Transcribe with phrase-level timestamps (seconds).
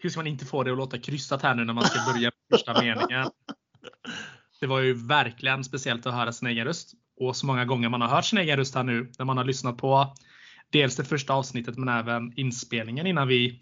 [0.00, 2.30] hur ska man inte få det att låta kryssat här nu när man ska börja
[2.52, 3.30] första meningen?
[4.60, 6.92] Det var ju verkligen speciellt att höra sin egen röst.
[7.20, 9.44] Och så många gånger man har hört sin egen röst här nu när man har
[9.44, 10.14] lyssnat på
[10.72, 13.60] dels det första avsnittet men även inspelningen innan vi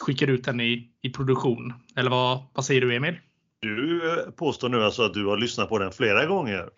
[0.00, 1.74] skickar ut den i, i produktion.
[1.96, 3.18] Eller vad, vad säger du Emil?
[3.60, 4.00] Du
[4.36, 6.68] påstår nu alltså att du har lyssnat på den flera gånger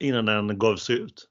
[0.00, 1.28] innan den gavs ut?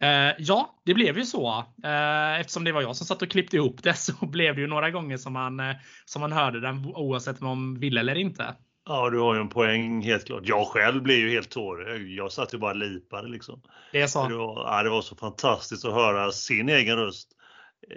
[0.00, 1.64] Eh, ja, det blev ju så.
[1.84, 4.66] Eh, eftersom det var jag som satt och klippte ihop det så blev det ju
[4.66, 8.54] några gånger som man, eh, som man hörde den oavsett om man ville eller inte.
[8.84, 10.42] Ja, du har ju en poäng helt klart.
[10.44, 12.08] Jag själv blev ju helt tårögd.
[12.08, 13.62] Jag satt ju bara lipade liksom.
[13.92, 14.28] Det är så?
[14.28, 17.28] Det var, ja, det var så fantastiskt att höra sin egen röst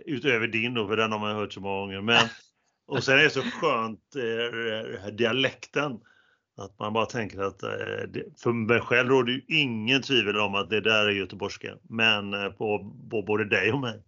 [0.05, 2.01] utöver din då, för den har man hört så många gånger.
[2.01, 2.27] Men,
[2.87, 5.99] och sen är det så skönt, eh, dialekten.
[6.57, 7.69] Att man bara tänker att eh,
[8.43, 11.75] för mig själv råder ju ingen tvivel om att det där är göteborgska.
[11.89, 14.03] Men eh, på, på både dig och mig.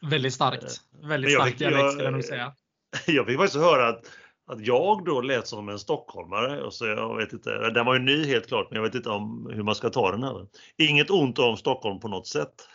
[0.00, 0.80] Väldigt starkt.
[1.02, 2.52] Väldigt starkt dialekt skulle jag nog säga.
[3.06, 4.04] Jag fick faktiskt höra att
[4.46, 6.62] att jag då lät som en stockholmare.
[6.62, 9.10] Och så jag vet inte, den var ju ny helt klart, men jag vet inte
[9.10, 10.46] om hur man ska ta den här.
[10.78, 12.68] Inget ont om Stockholm på något sätt.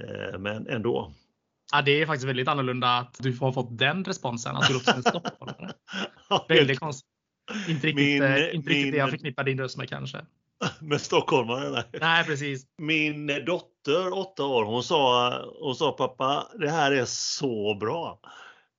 [0.00, 1.12] Eh, men ändå.
[1.72, 4.92] Ja, det är faktiskt väldigt annorlunda att du har fått den responsen, att du låter
[4.92, 5.72] som en stockholmare.
[6.48, 7.13] väldigt konstigt.
[7.68, 10.18] Inte riktigt, min, eh, inte riktigt det jag förknippar din röst med kanske.
[10.80, 11.70] Med stockholmare?
[11.70, 11.84] Nej.
[12.00, 12.66] nej, precis.
[12.78, 18.20] Min dotter, åtta år, hon sa, hon sa pappa, det här är så bra.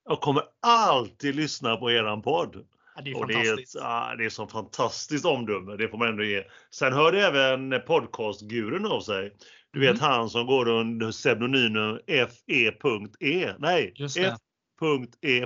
[0.10, 2.66] Jag kommer alltid lyssna på eran podd.
[2.96, 3.74] Ja, det är och fantastiskt.
[3.74, 6.44] Det är, det är så fantastiskt omdöme, det får man ändå ge.
[6.72, 9.34] Sen hörde även podcastgurun av sig.
[9.72, 10.02] Du vet mm.
[10.02, 13.54] han som går under pseudonymen FE.E.
[13.60, 15.46] Nej, F.E.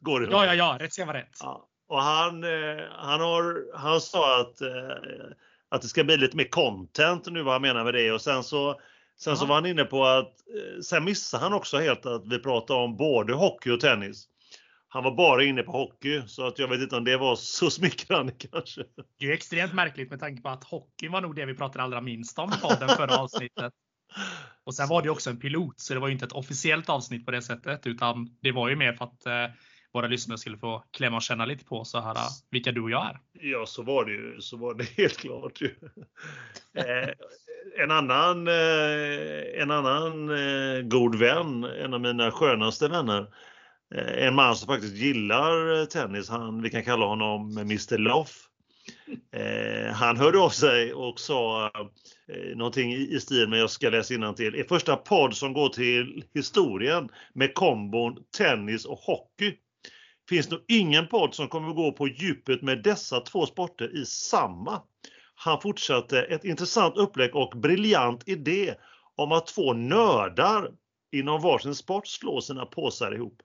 [0.00, 1.36] går det Ja, ja, ja, rätt ska vara rätt.
[1.40, 1.68] Ja.
[1.88, 5.26] Och han, eh, han, har, han sa att, eh,
[5.68, 8.44] att det ska bli lite mer content nu vad han menar med det och sen
[8.44, 8.80] så
[9.18, 12.38] Sen så var han inne på att, eh, sen missade han också helt att vi
[12.38, 14.28] pratade om både hockey och tennis.
[14.88, 17.70] Han var bara inne på hockey så att jag vet inte om det var så
[17.70, 18.82] smickrande kanske.
[19.18, 22.00] Det är extremt märkligt med tanke på att hockey var nog det vi pratade allra
[22.00, 23.72] minst om på den förra avsnittet.
[24.64, 27.24] Och sen var det också en pilot så det var ju inte ett officiellt avsnitt
[27.24, 29.52] på det sättet utan det var ju mer för att
[29.96, 32.90] våra lyssnare skulle få klämma och känna lite på så här äh, vilka du och
[32.90, 33.20] jag är.
[33.32, 34.40] Ja, så var det ju.
[34.40, 35.60] Så var det helt klart.
[35.60, 35.74] Ju.
[36.74, 37.08] Eh,
[37.78, 43.26] en annan, eh, en annan eh, god vän, en av mina skönaste vänner,
[44.18, 48.48] en man som faktiskt gillar tennis, han, vi kan kalla honom Mr Loff.
[49.32, 51.70] Eh, han hörde av sig och sa
[52.32, 54.54] eh, någonting i, i stil med, jag ska läsa till.
[54.54, 59.54] er första podd som går till historien med kombon tennis och hockey
[60.28, 64.82] finns nog ingen podd som kommer gå på djupet med dessa två sporter i samma.
[65.34, 68.74] Han fortsatte ett intressant upplägg och briljant idé
[69.16, 70.70] om att två nördar
[71.12, 73.42] inom varsin sport slår sina påsar ihop.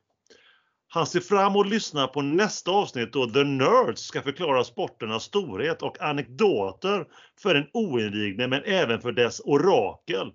[0.93, 5.23] Han ser fram emot att lyssna på nästa avsnitt då The Nerds ska förklara sporternas
[5.23, 7.05] storhet och anekdoter
[7.41, 10.31] för den oinvigde men även för dess orakel.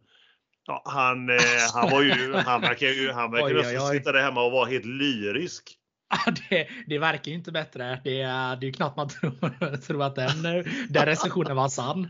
[0.66, 1.36] Ja, han, eh,
[1.74, 5.78] han var ju, han verkar ju, han verkar sitta där hemma och vara helt lyrisk.
[6.50, 8.00] Det, det verkar ju inte bättre.
[8.04, 10.42] Det, är, det är knappt man tror, tror att den,
[10.88, 12.08] den recensionen var sann.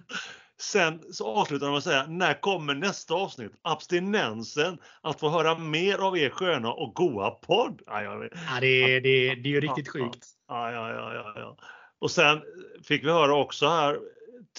[0.60, 3.52] Sen så avslutar de med att säga, när kommer nästa avsnitt?
[3.62, 7.82] Abstinensen att få höra mer av er sköna och goa podd.
[7.86, 8.28] Ja, ja,
[8.60, 10.26] det, det, det är ju riktigt sjukt.
[10.48, 11.56] Ja, ja, ja, ja.
[11.98, 12.42] Och sen
[12.84, 13.98] fick vi höra också här,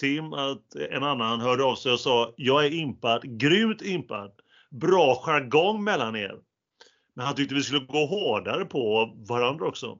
[0.00, 4.30] Tim, att en annan hörde av sig och sa, jag är impad, grymt impad.
[4.70, 6.34] Bra jargong mellan er.
[7.18, 9.98] Men han tyckte vi skulle gå hårdare på varandra också.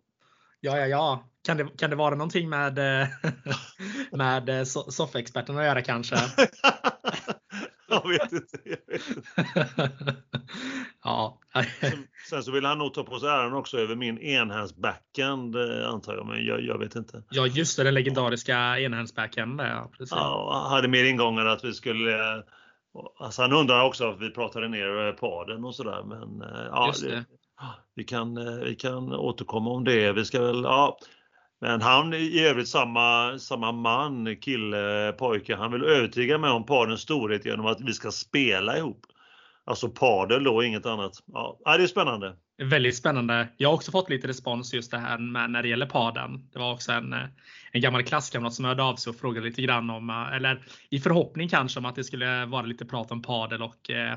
[0.60, 1.28] Ja, ja, ja.
[1.44, 3.08] Kan det, kan det vara någonting med, eh,
[4.12, 6.16] med eh, soffexperten att göra kanske?
[7.88, 8.58] jag vet inte.
[8.64, 9.28] Jag vet inte.
[11.04, 11.40] ja.
[11.80, 15.88] sen, sen, så vill han nog ta på sig äran också över min enhands-backhand eh,
[15.88, 17.22] antar jag, men jag, jag, vet inte.
[17.30, 19.62] Ja, just det, den legendariska enhands-backhand.
[19.62, 22.42] Ja, Ja, hade mer ingångar att vi skulle
[23.19, 26.93] Alltså han undrar också att vi pratade ner eh, paden och sådär men eh, ja,
[27.94, 30.12] vi, kan, eh, vi kan återkomma om det.
[30.12, 30.98] Vi ska väl, ja.
[31.60, 37.01] Men han i övrigt samma, samma man, kille, pojke, han vill övertyga mig om padens
[37.01, 39.07] storhet genom att vi ska spela ihop.
[39.65, 41.12] Alltså padel då, inget annat.
[41.27, 42.36] Ja, det är spännande.
[42.63, 43.49] Väldigt spännande.
[43.57, 46.49] Jag har också fått lite respons just det här med när det gäller paden.
[46.53, 47.15] Det var också en,
[47.72, 51.49] en gammal klasskamrat som hörde av sig och frågade lite grann om, eller i förhoppning
[51.49, 54.16] kanske om att det skulle vara lite prat om padel och eh,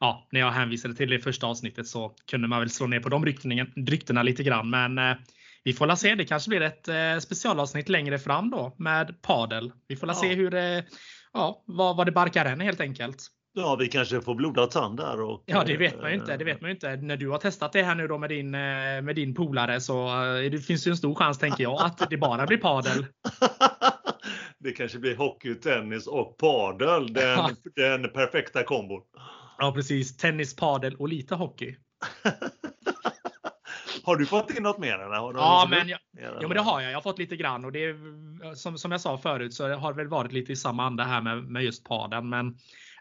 [0.00, 3.08] ja, när jag hänvisade till det första avsnittet så kunde man väl slå ner på
[3.08, 3.24] de
[3.76, 4.70] ryktena lite grann.
[4.70, 5.16] Men eh,
[5.64, 6.14] vi får la se.
[6.14, 9.72] Det kanske blir ett eh, specialavsnitt längre fram då med padel.
[9.88, 10.20] Vi får la ja.
[10.20, 10.84] se hur det,
[11.32, 13.28] ja, vad, vad det barkar än helt enkelt.
[13.54, 15.20] Ja, vi kanske får blodad tand där.
[15.20, 16.36] Och, ja, det vet man ju inte.
[16.36, 16.96] Det vet man inte.
[16.96, 20.08] När du har testat det här nu då med din, med din polare så
[20.50, 23.06] det finns ju en stor chans, tänker jag, att det bara blir padel.
[24.58, 27.12] det kanske blir hockey, tennis och padel.
[27.12, 27.50] Den, ja.
[27.76, 29.02] den perfekta kombon.
[29.58, 30.16] Ja, precis.
[30.16, 31.76] Tennis, padel och lite hockey.
[34.04, 34.94] har du fått in något mer?
[34.94, 35.16] Eller?
[35.16, 36.90] ja, men, jag, ja, men det har jag.
[36.90, 39.92] Jag har fått lite grann och det är, som, som jag sa förut så har
[39.92, 42.28] det väl varit lite i samma anda här med, med just paden.
[42.28, 42.56] Men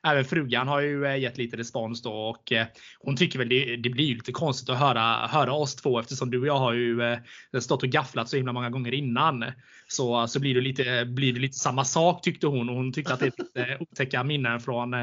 [0.07, 2.65] även frugan har ju eh, gett lite respons då och eh,
[2.99, 6.39] hon tycker väl det, det blir lite konstigt att höra, höra oss två eftersom du
[6.41, 7.19] och jag har ju eh,
[7.59, 9.45] stått och gafflat så himla många gånger innan.
[9.87, 13.13] Så, så blir, det lite, blir det lite samma sak tyckte hon och hon tyckte
[13.13, 14.95] att det är lite otäcka minnen från,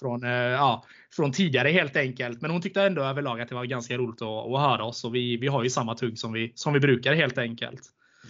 [0.00, 0.84] från, ja,
[1.16, 2.40] från tidigare helt enkelt.
[2.40, 5.14] Men hon tyckte ändå överlag att det var ganska roligt att, att höra oss och
[5.14, 7.80] vi, vi har ju samma tugg som vi, som vi brukar helt enkelt.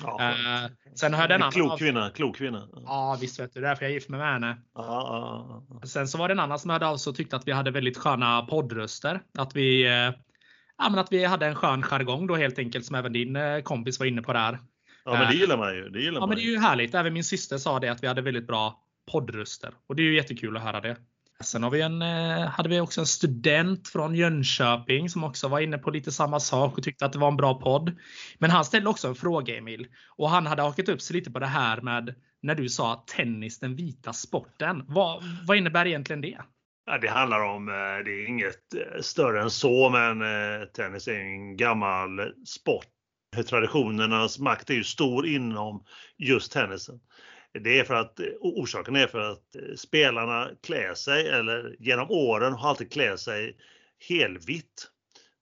[0.02, 2.68] Ja, uh, sen har jag den klok kvinna, klok kvinna.
[2.84, 3.60] Ja, visst vet du.
[3.60, 4.56] Det är därför jag är gift med henne.
[4.74, 7.52] Ja, Sen så var det en annan som hörde av sig och tyckte att vi
[7.52, 9.20] hade väldigt sköna poddröster.
[9.38, 10.14] Att vi, uh,
[10.78, 13.62] ja, men att vi hade en skön jargong då helt enkelt som även din uh,
[13.62, 14.58] kompis var inne på där.
[15.04, 15.88] Ja, men det gillar man ju.
[15.88, 16.94] Det gillar ja, man men det är ju härligt.
[16.94, 18.82] Även min syster sa det att vi hade väldigt bra
[19.12, 20.96] poddröster och det är ju jättekul att höra det.
[21.44, 25.60] Sen har vi en, eh, hade vi också en student från Jönköping som också var
[25.60, 27.96] inne på lite samma sak och tyckte att det var en bra podd.
[28.38, 29.86] Men han ställde också en fråga Emil
[30.16, 33.58] och han hade hakat upp sig lite på det här med när du sa tennis
[33.58, 34.84] den vita sporten.
[34.88, 36.38] Vad, vad innebär egentligen det?
[36.86, 40.18] Ja, det handlar om, eh, det är inget eh, större än så, men
[40.76, 42.86] tennis är en gammal sport.
[43.48, 45.84] Traditionernas makt är ju stor inom
[46.18, 47.00] just tennisen.
[47.58, 52.52] Det är för att orsaken är för att eh, spelarna klär sig eller genom åren
[52.52, 53.56] har alltid klär sig
[54.08, 54.90] helvitt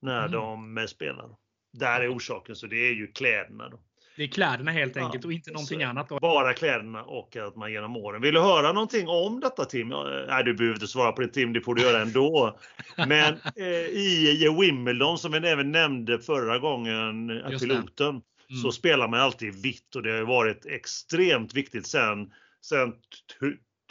[0.02, 0.32] när mm.
[0.32, 1.28] de spelar.
[1.72, 3.68] Där är orsaken, så det är ju kläderna.
[3.68, 3.80] Då.
[4.16, 6.08] Det är kläderna helt enkelt ja, och inte någonting annat?
[6.08, 6.18] Då.
[6.18, 8.22] Bara kläderna och att man genom åren.
[8.22, 9.88] Vill du höra någonting om detta Tim?
[10.28, 12.58] Nej, du behöver inte svara på det Tim, det får du göra ändå.
[12.96, 18.62] Men eh, i Wimbledon som vi även nämnde förra gången, piloten, Mm.
[18.62, 22.92] så spelar man alltid vitt och det har varit extremt viktigt sen, sen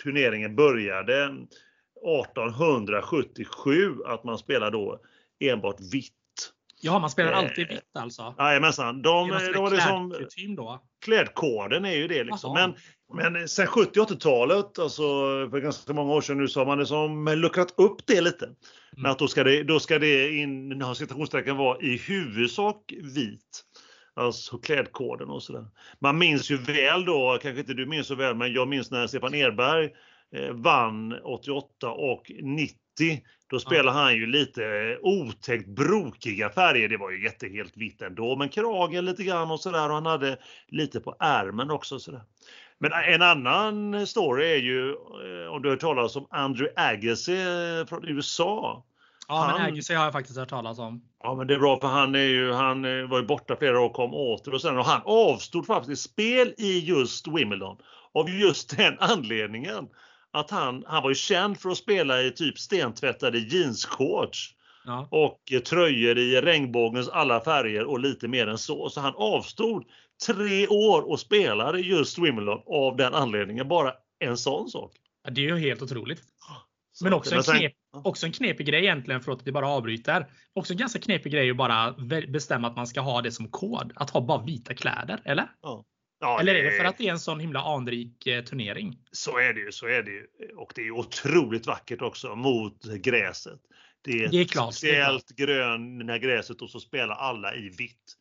[0.04, 5.00] turneringen började 1877 att man spelar då
[5.40, 6.14] enbart vitt.
[6.82, 8.36] Ja, man spelar alltid vitt alltså?
[8.38, 9.02] Jajamensan.
[9.02, 10.16] De, de, de liksom,
[10.56, 10.82] då?
[11.06, 12.54] Klädkoden är ju det liksom.
[12.54, 12.76] Men,
[13.14, 15.04] men sen 70 80-talet, alltså
[15.52, 18.46] för ganska många år sedan nu, så har man liksom luckrat upp det lite.
[18.46, 18.56] Mm.
[18.98, 23.64] Men att då ska det, då ska det in, citationstecken vara i huvudsak vit.
[24.16, 25.66] Alltså klädkoden och sådär.
[26.00, 29.08] Man minns ju väl då, kanske inte du minns så väl, men jag minns när
[29.08, 29.90] Stefan Edberg
[30.36, 32.78] eh, vann 88 och 90.
[33.50, 34.04] Då spelade ja.
[34.04, 36.90] han ju lite otäckt brokiga färger.
[36.90, 40.38] Det var ju jättehelt vitt ändå, men kragen lite grann och sådär och han hade
[40.68, 42.00] lite på ärmen också.
[42.00, 42.22] Sådär.
[42.78, 47.42] Men en annan story är ju, eh, om du har hört talas om Andrew Agassi
[47.42, 48.86] eh, från USA.
[49.28, 51.02] Ja, han, men Agassi har jag faktiskt hört talas om.
[51.24, 53.80] Ja, men det är bra för han, är ju, han eh, var ju borta flera
[53.80, 57.78] år och kom åter och sen och han avstod faktiskt spel i just Wimbledon
[58.14, 59.88] av just den anledningen
[60.32, 64.56] att han, han var ju känd för att spela i typ stentvättade jeansshorts
[64.86, 65.08] ja.
[65.12, 68.90] och tröjor i regnbågens alla färger och lite mer än så.
[68.90, 69.84] Så han avstod
[70.28, 73.68] tre år och spelade just Wimbledon av den anledningen.
[73.68, 74.92] Bara en sån sak.
[75.24, 76.22] Ja, det är ju helt otroligt.
[77.04, 80.28] Men också en, knep, också en knepig grej egentligen, för att det bara avbryter.
[80.54, 81.96] Också en ganska knepig grej att bara
[82.28, 83.92] bestämma att man ska ha det som kod.
[83.96, 85.48] Att ha bara vita kläder, eller?
[85.62, 85.86] Ja.
[86.20, 88.98] Ja, eller är det för att det är en sån himla anrik eh, turnering?
[89.12, 90.28] Så är det ju, så är det ju.
[90.56, 93.60] Och det är otroligt vackert också mot gräset.
[94.02, 98.18] Det är, det är klart, speciellt grön gräset och så spelar alla i vitt.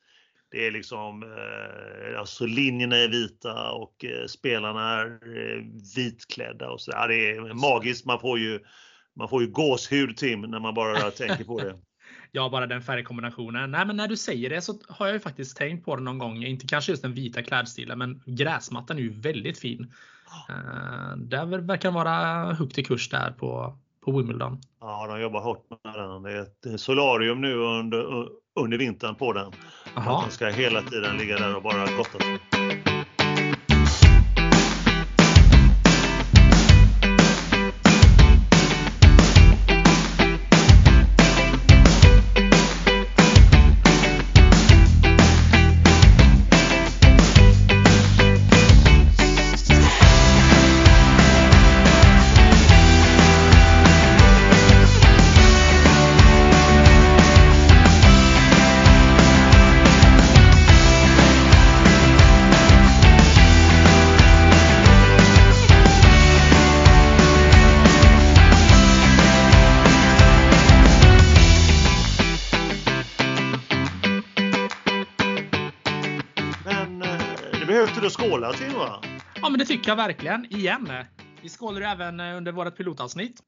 [0.52, 5.64] Det är liksom, eh, alltså linjerna är vita och eh, spelarna är eh,
[5.96, 6.90] vitklädda och så.
[6.94, 8.06] Ja, det är magiskt.
[8.06, 8.60] Man får ju,
[9.16, 11.74] man får ju gåshud Tim när man bara tänker på det.
[12.32, 13.70] Ja, bara den färgkombinationen.
[13.70, 16.18] Nej, men när du säger det så har jag ju faktiskt tänkt på det någon
[16.18, 16.44] gång.
[16.44, 19.92] Inte kanske just den vita klädstilen, men gräsmattan är ju väldigt fin.
[20.50, 24.58] Uh, det verkar vara högt i kurs där på, på Wimbledon.
[24.80, 26.22] Ja, de jobbar hårt med den.
[26.22, 28.28] Det är ett solarium nu under,
[28.60, 29.52] under vintern på den.
[29.96, 30.20] Aha.
[30.22, 32.40] Den ska hela tiden ligga där och bara gotta sig.
[79.62, 80.46] Det tycker jag verkligen.
[80.52, 80.88] Igen.
[81.42, 83.40] Vi skålar ju även under vårt pilotavsnitt.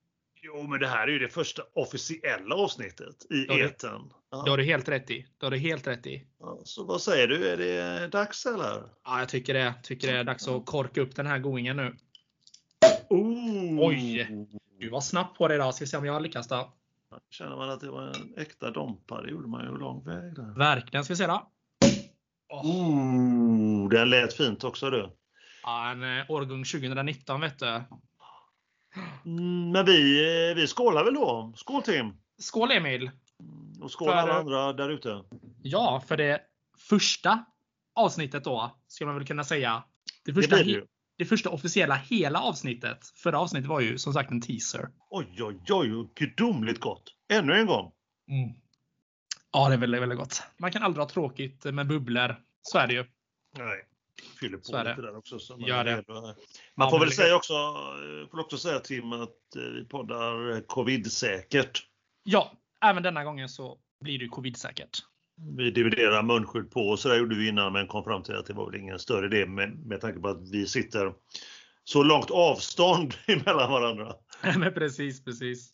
[0.43, 4.09] Jo, men det här är ju det första officiella avsnittet i Ja, det- etern.
[4.31, 4.57] Det har Ja.
[4.57, 5.27] du helt rätt i.
[5.39, 6.27] Det har du helt rätt i.
[6.41, 7.49] Ja, Så vad säger du?
[7.49, 8.83] Är det dags eller?
[9.05, 9.75] Ja, jag tycker det.
[9.83, 11.97] Tycker det är dags att korka upp den här goingen nu.
[13.09, 13.89] Oh.
[13.89, 14.29] Oj.
[14.79, 15.75] Du var snabb på det idag.
[15.75, 16.73] Ska se om jag lyckas då.
[17.31, 20.55] Känner man att det var en äkta dompa, det gjorde man ju lång väg där.
[20.59, 21.05] Verkligen.
[21.05, 21.51] Ska vi se då.
[22.53, 25.11] Åh, Oh, den lät fint också du.
[25.65, 27.67] Ja, en eh, årgång 2019 vet du.
[29.25, 31.53] Mm, Men vi, eh, vi skålar väl då?
[31.57, 32.13] Skål Tim!
[32.39, 33.11] Skål Emil!
[33.83, 35.25] Och skål För- alla andra där ute.
[35.63, 36.41] Ja, för det
[36.79, 37.45] första
[37.95, 39.85] avsnittet då, skulle man väl kunna säga.
[40.25, 40.87] Det Det första, det ju.
[41.19, 42.99] det första officiella hela avsnittet.
[43.15, 44.89] Förra avsnittet var ju som sagt en teaser.
[45.11, 47.03] Oj, oj, oj, gudomligt gott.
[47.33, 47.93] Ännu en gång.
[49.53, 50.43] Ja, det är väldigt, väldigt gott.
[50.59, 52.37] Man kan aldrig ha tråkigt med bubblor.
[52.63, 53.05] Så är det ju.
[53.59, 53.85] Nej.
[54.45, 55.39] Fyller på lite där också.
[55.59, 56.05] Gör det.
[56.09, 56.35] man
[56.77, 60.61] Ja, får väl det- säga också, eh, får också säga Tim att eh, vi poddar
[60.67, 61.83] covid-säkert.
[62.25, 62.53] Ja,
[62.85, 64.99] även denna gången så blir det covid-säkert.
[65.57, 68.47] Vi dividerar munskydd på och så där gjorde vi innan men kom fram till att
[68.47, 71.13] det var väl ingen större idé med, med tanke på att vi sitter
[71.85, 74.15] så långt avstånd emellan varandra.
[74.59, 75.71] Men precis, precis.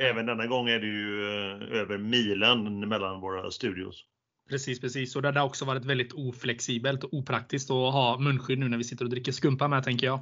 [0.00, 4.04] Även denna gång är det ju eh, över milen mellan våra studios.
[4.52, 5.16] Precis, precis.
[5.16, 8.84] Och det har också varit väldigt oflexibelt och opraktiskt att ha munskydd nu när vi
[8.84, 10.20] sitter och dricker skumpa med, tänker jag.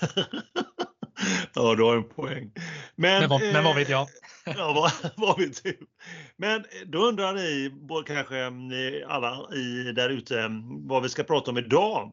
[1.54, 2.52] ja, du har en poäng.
[2.96, 4.08] Men, Men vad, men vad vet eh, jag?
[4.56, 5.78] Ja, vad, vad vet du?
[6.36, 7.72] Men då undrar ni,
[8.06, 10.50] kanske ni alla i, där ute,
[10.86, 12.12] vad vi ska prata om idag.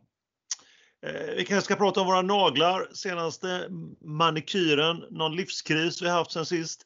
[1.05, 3.67] Eh, Vi kanske ska prata om våra naglar, senaste
[4.01, 6.85] manikyren, någon livskris vi haft sen sist.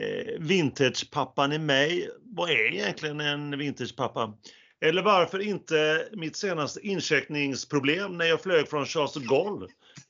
[0.00, 2.10] Eh, Vintagepappan i mig.
[2.22, 4.34] Vad är egentligen en vintagepappa?
[4.84, 9.66] Eller varför inte mitt senaste incheckningsproblem när jag flög från Charles de Gaulle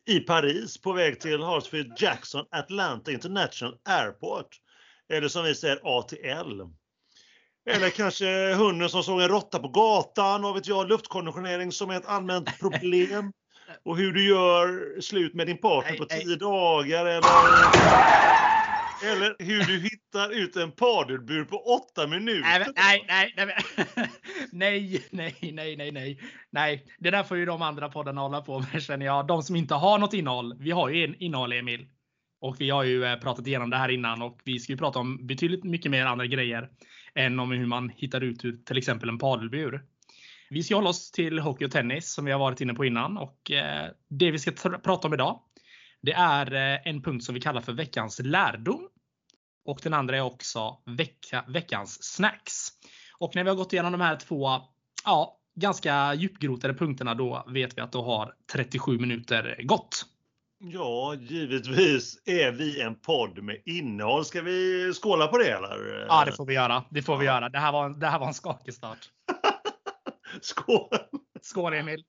[0.09, 4.47] i Paris på väg till Hartsfield Jackson Atlanta International Airport.
[5.13, 6.61] Eller som vi säger ATL.
[7.71, 11.97] Eller kanske hunden som såg en råtta på gatan, vad vet jag, luftkonditionering som är
[11.97, 13.33] ett allmänt problem.
[13.85, 17.73] Och hur du gör slut med din partner på tio dagar eller,
[19.05, 22.73] eller hur du hittar ut en padelbur på åtta minuter.
[22.77, 23.57] Nej, nej, nej,
[24.53, 26.87] nej, nej, nej, nej, nej, nej.
[26.99, 29.27] Det där får ju de andra poddarna hålla på med känner jag.
[29.27, 30.57] De som inte har något innehåll.
[30.59, 31.87] Vi har ju en innehåll Emil.
[32.41, 34.99] Och vi har ju eh, pratat igenom det här innan och vi ska ju prata
[34.99, 36.69] om betydligt mycket mer andra grejer
[37.15, 39.85] än om hur man hittar ut ur till exempel en padelbur.
[40.51, 43.19] Vi ska hålla oss till hockey och tennis som vi har varit inne på innan
[43.19, 44.51] och eh, det vi ska
[44.83, 45.41] prata om idag.
[46.03, 48.89] Det är eh, en punkt som vi kallar för veckans lärdom.
[49.65, 52.69] Och den andra är också vecka, veckans snacks.
[53.19, 54.49] Och när vi har gått igenom de här två
[55.05, 60.07] ja, ganska djupgrotade punkterna då vet vi att då har 37 minuter gått.
[60.65, 64.25] Ja, givetvis är vi en podd med innehåll.
[64.25, 66.07] Ska vi skåla på det eller?
[66.09, 66.85] Ja, det får vi göra.
[66.91, 67.49] Det får vi göra.
[67.49, 68.99] Det här var, en- det här var en skakig start.
[70.41, 70.89] Skål!
[71.41, 72.05] Skål Emil!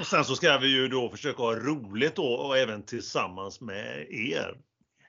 [0.00, 4.06] Och sen så ska vi ju då försöka ha roligt då och även tillsammans med
[4.10, 4.54] er.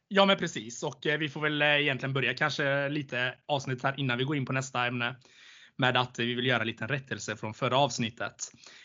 [0.08, 0.84] Ja, men precis.
[0.84, 4.36] Och eh, vi får väl eh, egentligen börja kanske lite avsnitt här innan vi går
[4.36, 5.16] in på nästa ämne.
[5.78, 8.36] Med att vi vill göra en liten rättelse från förra avsnittet.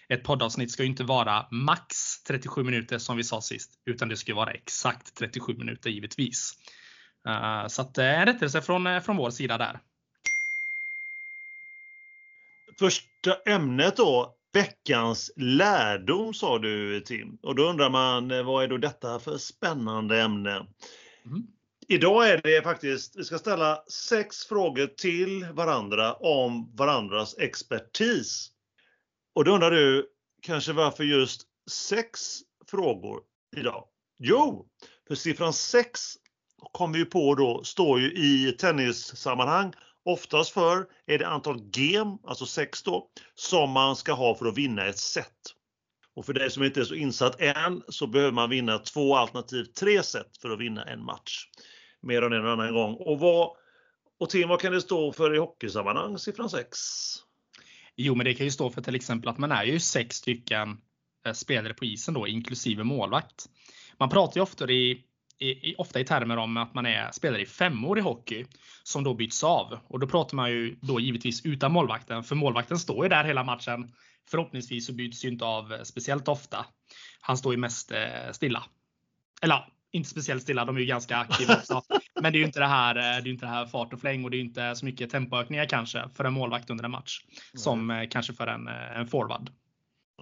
[0.08, 3.70] Ett poddavsnitt ska ju inte vara max 37 minuter som vi sa sist.
[3.86, 6.52] Utan det ska vara exakt 37 minuter givetvis.
[7.28, 9.80] Eh, Så att en rättelse från, från vår sida där.
[12.78, 17.38] Första ämnet då, veckans lärdom sa du Tim.
[17.42, 20.66] Och då undrar man eh, vad är då detta för spännande ämne?
[21.26, 21.42] Mm.
[21.88, 28.50] Idag är det faktiskt, vi ska ställa sex frågor till varandra om varandras expertis.
[29.34, 30.08] Och då undrar du
[30.42, 32.20] kanske varför just sex
[32.70, 33.20] frågor
[33.56, 33.84] idag?
[34.18, 34.68] Jo,
[35.08, 36.00] för siffran sex
[36.72, 39.72] kom vi på då, står ju i tennissammanhang
[40.12, 44.58] oftast för är det antal game, alltså sex då, som man ska ha för att
[44.58, 45.54] vinna ett set.
[46.16, 49.74] Och för dig som inte är så insatt än så behöver man vinna två alternativt
[49.74, 51.46] tre set för att vinna en match.
[52.02, 52.94] Mer än en annan gång.
[52.94, 53.50] Och, vad,
[54.20, 56.78] och Tim, vad kan det stå för i hockeysammanhang, siffran 6?
[57.96, 60.80] Jo, men det kan ju stå för till exempel att man är ju sex stycken
[61.26, 63.46] eh, spelare på isen då, inklusive målvakt.
[63.98, 65.04] Man pratar ju ofta i,
[65.40, 68.44] i, ofta i termer om att man är spelare i femmor i hockey
[68.82, 69.78] som då byts av.
[69.86, 73.44] Och då pratar man ju då givetvis utan målvakten, för målvakten står ju där hela
[73.44, 73.92] matchen.
[74.30, 76.66] Förhoppningsvis så byts ju inte av speciellt ofta.
[77.20, 78.64] Han står ju mest eh, stilla.
[79.42, 81.82] Eller inte speciellt stilla, de är ju ganska aktiva också.
[82.20, 84.00] Men det är ju inte det här, eh, det är inte det här fart och
[84.00, 87.20] fläng och det är inte så mycket tempoökningar kanske för en målvakt under en match.
[87.54, 89.50] Som eh, kanske för en, en forward.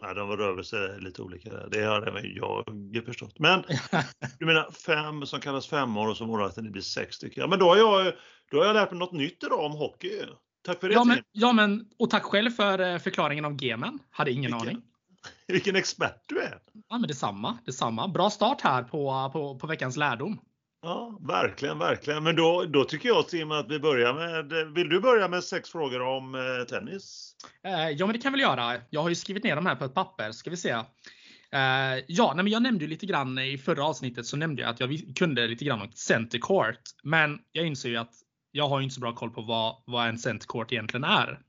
[0.02, 1.68] Nej, de rör sig lite olika där.
[1.70, 3.38] Det har även jag förstått.
[3.38, 3.64] Men
[4.38, 7.40] du menar fem som kallas femmor och så målvakten det blir sex stycken.
[7.40, 8.14] Ja, men då har, jag,
[8.50, 10.22] då har jag lärt mig något nytt idag om hockey.
[10.62, 13.98] Tack för det ja, men, ja, men och tack själv för eh, förklaringen om gemen.
[14.10, 14.82] Hade ingen Vilken, aning.
[15.46, 16.58] Vilken expert du är!
[16.88, 18.08] Ja, men detsamma, detsamma.
[18.08, 20.40] Bra start här på, på, på veckans lärdom.
[20.82, 22.22] Ja, verkligen, verkligen.
[22.24, 25.70] Men då, då tycker jag Tim att vi börjar med, vill du börja med sex
[25.70, 27.34] frågor om eh, tennis?
[27.64, 28.80] Eh, ja, men det kan vi väl göra.
[28.90, 30.32] Jag har ju skrivit ner dem här på ett papper.
[30.32, 30.70] Ska vi se.
[31.52, 34.70] Eh, ja, nej, men jag nämnde ju lite grann i förra avsnittet så nämnde jag
[34.70, 36.80] att jag kunde lite grann om center court.
[37.02, 38.14] Men jag inser ju att
[38.50, 41.40] jag har inte så bra koll på vad, vad en center court egentligen är.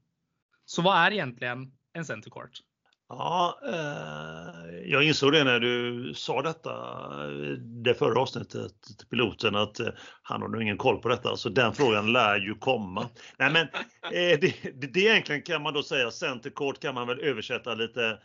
[0.65, 2.61] Så vad är egentligen en center court?
[3.09, 9.55] Ja, eh, jag insåg det när du sa detta, eh, det förra avsnittet till piloten,
[9.55, 9.87] att eh,
[10.21, 13.09] han har nog ingen koll på detta, så den frågan lär ju komma.
[13.39, 13.67] Nej, men
[14.13, 17.73] eh, det, det, det egentligen kan man då säga, center court kan man väl översätta
[17.73, 18.19] lite,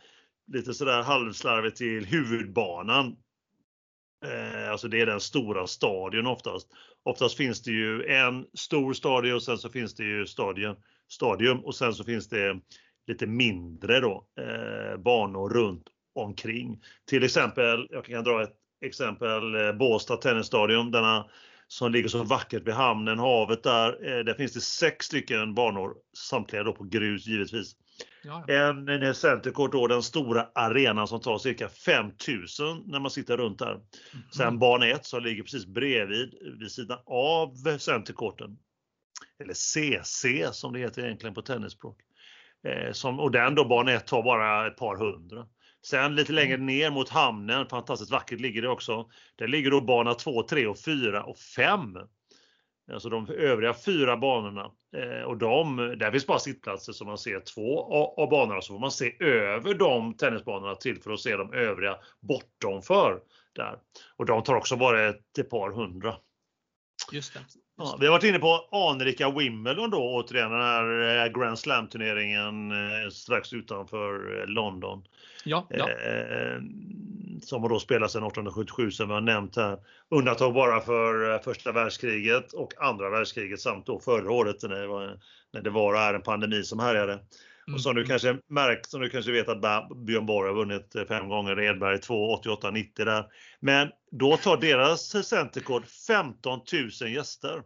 [0.52, 3.16] lite sådär halvslarvigt till huvudbanan.
[4.24, 6.68] Eh, alltså det är den stora stadion oftast.
[7.02, 10.76] Oftast finns det ju en stor stadion och sen så finns det ju stadion,
[11.08, 12.60] stadium och sen så finns det
[13.06, 15.84] lite mindre då, eh, banor runt
[16.14, 16.80] omkring.
[17.08, 21.26] Till exempel, jag kan dra ett exempel, eh, Båstad Tennisstadion, denna
[21.68, 23.88] som ligger så vackert vid hamnen, havet där.
[23.88, 27.76] Eh, där finns det sex stycken banor, samtliga då på grus givetvis.
[28.25, 28.44] Ja.
[28.49, 33.58] En, en centercourt då, den stora arenan som tar cirka 5000 när man sitter runt
[33.58, 33.73] där.
[33.73, 33.84] Mm.
[34.37, 38.58] Sen bana 1 som ligger precis bredvid, vid sidan av centercourten.
[39.38, 42.00] Eller CC som det heter egentligen på tennisspråk.
[42.64, 45.47] Eh, som, och den då, bana 1 tar bara ett par hundra.
[45.87, 46.66] Sen lite längre mm.
[46.66, 49.09] ner mot hamnen, fantastiskt vackert ligger det också.
[49.37, 51.99] Där ligger då bana 2, 3 och 4 och 5.
[52.92, 54.71] Alltså de övriga fyra banorna.
[54.97, 58.61] Eh, och de, där finns bara sittplatser så man ser två av banorna.
[58.61, 63.21] Så får man se över de tennisbanorna till för att se de övriga bortomför.
[63.52, 63.78] Där.
[64.17, 66.17] Och de tar också bara ett par hundra.
[67.12, 67.40] Just det.
[67.76, 71.88] Ja, vi har varit inne på anrika Wimbledon då återigen, den här eh, Grand Slam
[71.88, 75.04] turneringen eh, strax utanför eh, London.
[75.45, 75.88] Ja, ja.
[77.43, 79.78] som har då spelats sedan 1877 som vi har nämnt här.
[80.10, 85.19] Undantag bara för första världskriget och andra världskriget samt då förra året när det var,
[85.52, 87.19] när det var en pandemi som härjade.
[87.72, 88.08] Och som du mm.
[88.08, 92.32] kanske märkt, som du kanske vet att Björn Borg har vunnit fem gånger, Edberg 2,
[92.34, 93.24] 88, 90 där.
[93.60, 96.60] Men då tar deras centerkod 15
[97.00, 97.62] 000 gäster.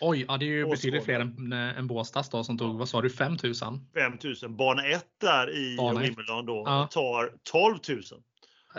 [0.00, 3.02] Oj, ja, det är ju betydligt fler än, än Båstads då som tog, vad sa
[3.02, 3.80] du, 5000?
[3.94, 4.56] 5000.
[4.56, 6.88] Bana 1 där i Wimbledon då ja.
[6.90, 8.02] tar 12 000.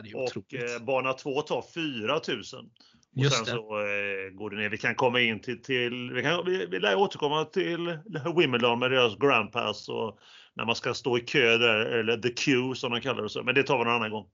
[0.03, 2.59] Ja, och eh, bana 2 tar 4000.
[2.59, 3.51] Och Just sen det.
[3.51, 4.69] så eh, går det ner.
[4.69, 7.97] Vi kan komma in till, till vi, kan, vi, vi lär återkomma till
[8.35, 10.19] Wimbledon med deras Grand Pass och
[10.53, 13.29] när man ska stå i kö där, eller the queue som de kallar det.
[13.29, 13.43] Så.
[13.43, 14.27] Men det tar vi någon annan gång.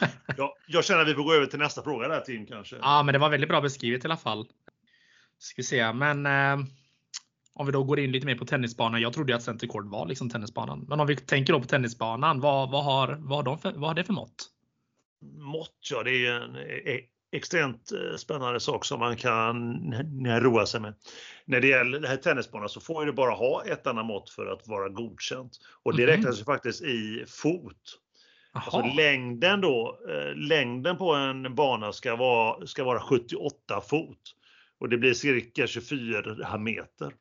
[0.36, 2.76] ja, jag känner att vi får gå över till nästa fråga där Tim kanske.
[2.76, 4.46] Ja, men det var väldigt bra beskrivet i alla fall.
[5.38, 6.66] Ska vi se, men eh,
[7.52, 9.00] om vi då går in lite mer på tennisbanan.
[9.00, 10.86] Jag trodde att center court var liksom tennisbanan.
[10.88, 13.90] Men om vi tänker då på tennisbanan, vad, vad, har, vad, har, de för, vad
[13.90, 14.50] har det för mått?
[15.38, 17.00] Mått, ja det är en e,
[17.32, 20.94] extremt eh, spännande sak som man kan roa sig med.
[21.44, 24.46] När det gäller den här tennisbanan så får du bara ha ett annat mått för
[24.46, 25.52] att vara godkänt.
[25.82, 26.16] Och det mm.
[26.16, 27.98] räknas ju faktiskt i fot.
[28.52, 34.36] Alltså längden då, eh, längden på en bana ska vara, ska vara 78 fot.
[34.78, 37.14] Och det blir cirka 24 meter.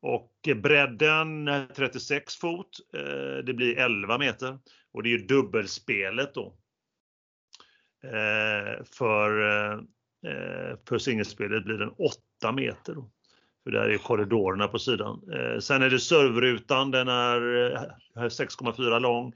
[0.00, 4.58] Och bredden 36 fot, eh, det blir 11 meter.
[4.92, 6.54] Och det är ju dubbelspelet då.
[8.04, 9.40] Eh, för,
[10.26, 12.94] eh, för singelspelet blir den 8 meter.
[12.94, 13.10] Då.
[13.64, 15.20] För där är korridorerna på sidan.
[15.60, 17.40] Sen är det servrutan, den är
[18.28, 19.32] 6,4 lång.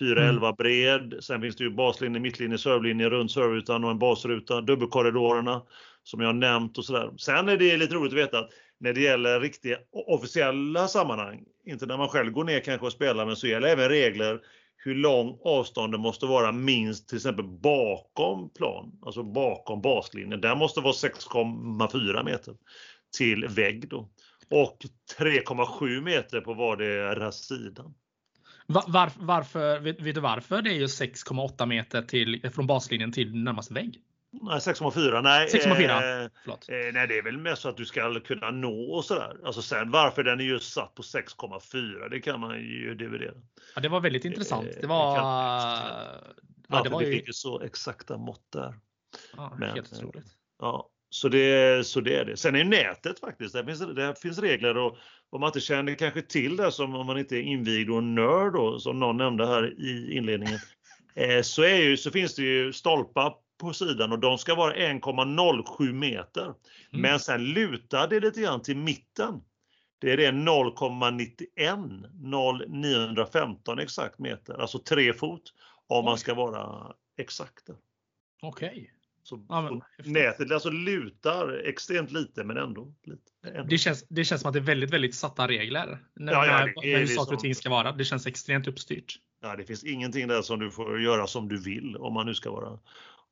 [0.00, 0.54] 4,11 mm.
[0.54, 1.24] bred.
[1.24, 4.60] Sen finns det ju baslinje, mittlinje, servlinje, rund servrutan och en basruta.
[4.60, 5.62] Dubbelkorridorerna
[6.02, 7.10] som jag nämnt och sådär.
[7.16, 11.86] Sen är det lite roligt att veta att när det gäller riktiga officiella sammanhang, inte
[11.86, 14.40] när man själv går ner kanske och spelar, men så gäller även regler
[14.84, 20.40] hur lång avståndet måste vara minst till exempel bakom plan, alltså bakom baslinjen.
[20.40, 22.54] Där måste vara 6,4 meter
[23.18, 24.08] till vägg då.
[24.50, 24.78] Och
[25.18, 27.94] 3,7 meter på vardera sidan.
[28.66, 33.34] Var, varför, vet, vet, du varför det är ju 6,8 meter till, från baslinjen till
[33.34, 34.00] närmaste vägg?
[34.42, 35.22] Nej, 6,4.
[35.22, 35.82] Nej, 6,4.
[35.90, 39.36] Eh, eh, nej, det är väl mer så att du ska kunna nå och sådär.
[39.44, 43.34] Alltså sen varför den är just satt på 6,4, det kan man ju dividera.
[43.74, 44.68] Ja, det var väldigt intressant.
[44.80, 45.16] Det var...
[45.16, 47.06] Det ja, det var ju...
[47.06, 48.74] vi fick ju så exakta mått där.
[49.36, 50.26] Ja, Men, helt otroligt.
[50.58, 52.36] Ja, Så det, så det är det.
[52.36, 54.96] Sen är nätet faktiskt, det finns, det finns regler och
[55.30, 58.52] om man inte känner kanske till det som om man inte är invigd och nörd
[58.52, 60.58] då, som någon nämnde här i inledningen,
[61.14, 64.74] eh, så, är ju, så finns det ju stolpar på sidan och de ska vara
[64.74, 66.44] 1,07 meter.
[66.44, 66.56] Mm.
[66.90, 69.40] Men sen lutar det lite grann till mitten.
[69.98, 75.42] Det är det 0,91 0915 exakt meter, alltså 3 fot
[75.86, 77.70] om man ska vara exakt.
[78.42, 78.68] Okej.
[78.68, 78.86] Okay.
[79.22, 83.22] Så, ja, så nätet alltså lutar extremt lite men ändå lite.
[83.68, 85.98] Det känns, det känns som att det är väldigt, väldigt satta regler.
[86.14, 87.92] När, ja, ja, det är, hur saker och ting ska vara.
[87.92, 89.18] Det känns extremt uppstyrt.
[89.42, 92.34] Ja, det finns ingenting där som du får göra som du vill om man nu
[92.34, 92.78] ska vara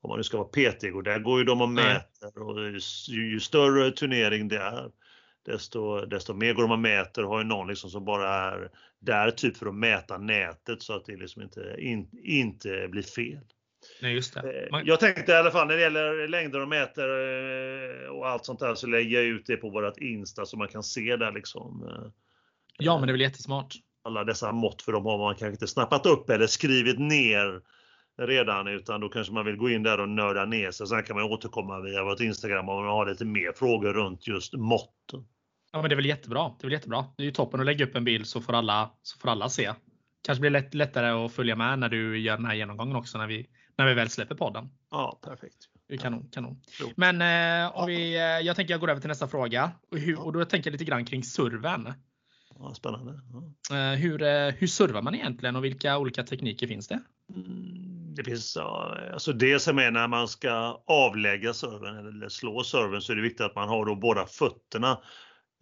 [0.02, 2.60] om man nu ska vara petig och där går ju de och mäter och
[3.08, 4.90] ju, ju större turnering det är
[5.44, 9.30] desto, desto mer går de och mäter har ju någon liksom som bara är där
[9.30, 13.40] typ för att mäta nätet så att det liksom inte, in, inte blir fel.
[14.02, 14.62] Nej, just det.
[14.62, 14.86] Eh, Man...
[14.86, 18.60] Jag tänkte i alla fall när det gäller längder och mäter eh, och allt sånt
[18.60, 21.88] där så lägger jag ut det på vårat Insta så man kan se där liksom.
[21.88, 22.10] Eh,
[22.78, 23.74] ja, men det är väl jättesmart.
[24.04, 27.60] Alla dessa mått för de har man kanske inte snappat upp eller skrivit ner
[28.18, 30.86] redan utan då kanske man vill gå in där och nörda ner sig.
[30.86, 34.54] Sen kan man återkomma via vårt Instagram om man har lite mer frågor runt just
[34.54, 35.24] måtten.
[35.72, 36.42] Ja, men det är väl jättebra.
[36.58, 37.04] Det är väl jättebra.
[37.16, 39.48] Det är ju toppen att lägga upp en bild så får alla, så får alla
[39.48, 39.72] se.
[40.22, 43.26] Kanske blir lätt, lättare att följa med när du gör den här genomgången också när
[43.26, 43.46] vi,
[43.76, 44.68] när vi väl släpper podden.
[44.90, 45.68] Ja, perfekt.
[45.88, 46.28] Det kanon.
[46.32, 46.60] kanon.
[46.96, 47.22] Men
[47.64, 49.72] eh, om vi, eh, jag tänker jag går över till nästa fråga.
[49.90, 51.92] Och, hur, och då tänker jag lite grann kring serven.
[52.58, 53.20] Ja, spännande.
[53.68, 53.76] Ja.
[53.76, 57.00] Eh, hur, eh, hur servar man egentligen och vilka olika tekniker finns det?
[57.34, 57.81] Mm,
[58.14, 63.12] det finns alltså det som är när man ska avlägga serven eller slå serven så
[63.12, 64.98] är det viktigt att man har då båda fötterna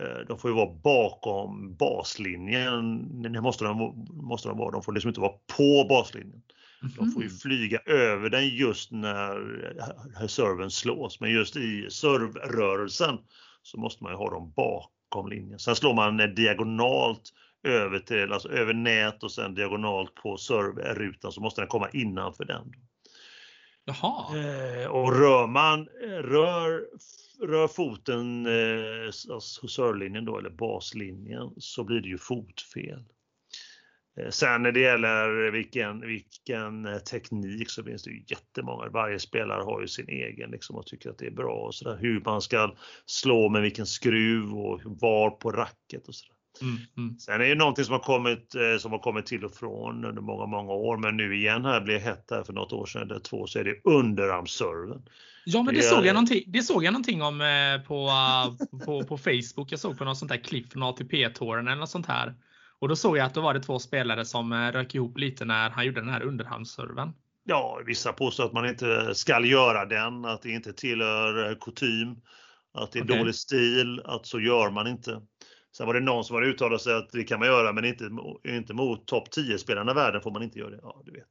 [0.01, 3.23] Eh, de får ju vara bakom baslinjen.
[3.23, 4.71] Det måste de, måste de vara.
[4.71, 6.43] De får liksom inte vara på baslinjen.
[6.81, 7.39] De får ju mhm.
[7.39, 11.21] flyga över den just när serven slås.
[11.21, 13.19] Men just i servrörelsen
[13.63, 15.59] så måste man ju ha dem bakom linjen.
[15.59, 21.41] Sen slår man diagonalt över till, alltså över nät och sen diagonalt på serverrutan så
[21.41, 22.73] måste den komma innanför den.
[23.85, 24.39] Jaha.
[24.39, 25.87] Eh, och rör man,
[26.23, 26.87] rör
[27.47, 33.05] rör foten eh, alltså servelinjen då, eller baslinjen, så blir det ju fotfel.
[34.21, 38.89] Eh, sen när det gäller vilken, vilken eh, teknik så finns det ju jättemånga.
[38.89, 41.99] Varje spelare har ju sin egen liksom och tycker att det är bra och sådär.
[42.01, 42.75] Hur man ska
[43.07, 46.40] slå med vilken skruv och var på racket och sådär.
[46.63, 47.19] Mm, mm.
[47.19, 50.23] Sen är det någonting som har, kommit, eh, som har kommit till och från under
[50.23, 53.19] många, många år, men nu igen här blev hett här för något år sedan, eller
[53.19, 55.03] två, så är det underarmsserven.
[55.45, 58.79] Ja, men det, det såg, jag någonting, det såg jag någonting om eh, på, uh,
[58.85, 59.73] på, på Facebook.
[59.73, 62.35] Jag såg på något sånt där klipp från ATP-touren eller något sånt här.
[62.79, 65.71] Och då såg jag att då var det två spelare som rök ihop lite när
[65.71, 67.13] han gjorde den här underhandsserven.
[67.45, 72.17] Ja, vissa påstår att man inte ska göra den, att det inte tillhör kutym,
[72.73, 73.19] att det är okay.
[73.19, 75.21] dålig stil, att så gör man inte.
[75.77, 78.11] Sen var det någon som har uttalat sig att det kan man göra, men inte,
[78.45, 80.81] inte mot topp 10 spelarna i världen får man inte göra det.
[80.83, 81.27] Ja, du vet.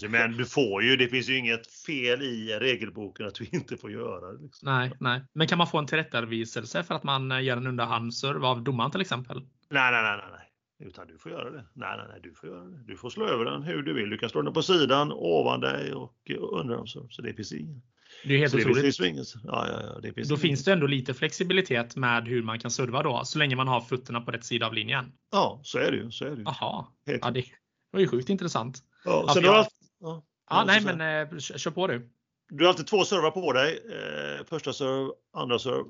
[0.00, 3.76] Det men du får ju, det finns ju inget fel i regelboken att du inte
[3.76, 4.42] får göra det.
[4.42, 4.68] Liksom.
[4.68, 5.24] Nej, nej.
[5.32, 8.90] Men kan man få en tillrättaviselse för att man eh, gör en underhandsserv av domaren
[8.90, 9.36] till exempel?
[9.70, 10.48] Nej, nej, nej, nej.
[10.88, 11.64] Utan du får göra det.
[11.74, 12.82] Nej, nej, nej, du får göra det.
[12.86, 14.10] Du får slå över den hur du vill.
[14.10, 16.86] Du kan slå den på sidan, ovan dig och under dem.
[16.86, 17.84] Så det finns inget.
[18.24, 18.98] Det är helt så otroligt.
[18.98, 19.06] Det
[19.44, 23.02] ja, ja, ja, det då finns det ändå lite flexibilitet med hur man kan serva
[23.02, 25.12] då, så länge man har fötterna på rätt sida av linjen.
[25.32, 26.10] Ja, så är det ju.
[26.10, 26.42] Så är det ju.
[26.42, 27.44] Jaha, ja, det
[27.90, 28.78] var ju sjukt intressant.
[29.04, 29.54] Ja, sen jag...
[29.54, 29.72] alltid...
[30.00, 32.10] ja, ja nej, men eh, kör på du.
[32.50, 33.82] Du har alltid två servar på dig.
[33.90, 35.84] Eh, första serv, andra serv.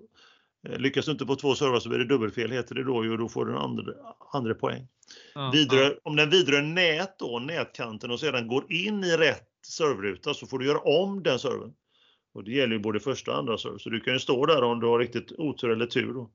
[0.69, 3.19] Eh, lyckas du inte på två servar så blir det dubbelfel heter det då och
[3.19, 3.93] då får du en andra,
[4.33, 4.89] andra poäng.
[5.35, 5.95] Ja, vidare, ja.
[6.03, 10.59] Om den vidare nät då, nätkanten och sedan går in i rätt servruta så får
[10.59, 11.75] du göra om den serven.
[12.35, 13.79] Och det gäller ju både första och andra serve.
[13.79, 16.27] Så du kan ju stå där om du har riktigt otur eller tur.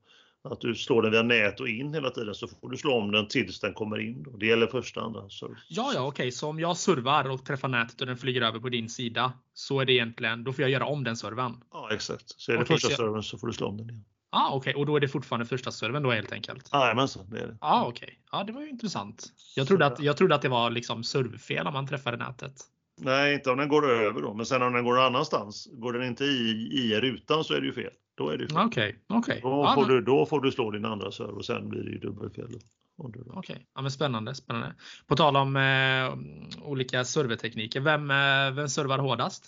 [0.42, 3.12] Att du slår den via nät och in hela tiden så får du slå om
[3.12, 4.22] den tills den kommer in.
[4.22, 4.36] Då.
[4.36, 5.56] Det gäller första och andra serve.
[5.68, 6.08] Ja, ja, okej.
[6.08, 6.30] Okay.
[6.30, 9.80] Så om jag servar och träffar nätet och den flyger över på din sida så
[9.80, 11.52] är det egentligen, då får jag göra om den serven?
[11.72, 12.24] Ja, exakt.
[12.26, 12.96] Så är det okay, första så...
[12.96, 14.04] serven så får du slå om den igen.
[14.30, 14.74] Ah, okej, okay.
[14.74, 16.70] och då är det fortfarande första serven då helt enkelt?
[16.72, 17.56] Jajamensan, det är det.
[17.60, 18.04] Ah, okej.
[18.04, 18.14] Okay.
[18.32, 19.32] Ja, det var ju intressant.
[19.56, 22.52] Jag trodde, att, jag trodde att det var liksom servfel om man träffade nätet.
[23.00, 24.34] Nej, inte om den går över då.
[24.34, 27.60] Men sen om den går någon annanstans, går den inte i, i rutan så är
[27.60, 27.92] det ju fel.
[28.14, 28.66] Då är det fel.
[28.66, 29.40] Okay, okay.
[29.40, 31.90] Då, ja, får du, då får du slå din andra serve och sen blir det
[31.90, 32.58] ju dubbelfel.
[32.98, 33.56] Okej, okay.
[33.74, 34.74] ja, men spännande, spännande.
[35.06, 39.46] På tal om eh, olika servertekniker, vem, eh, vem servar hårdast?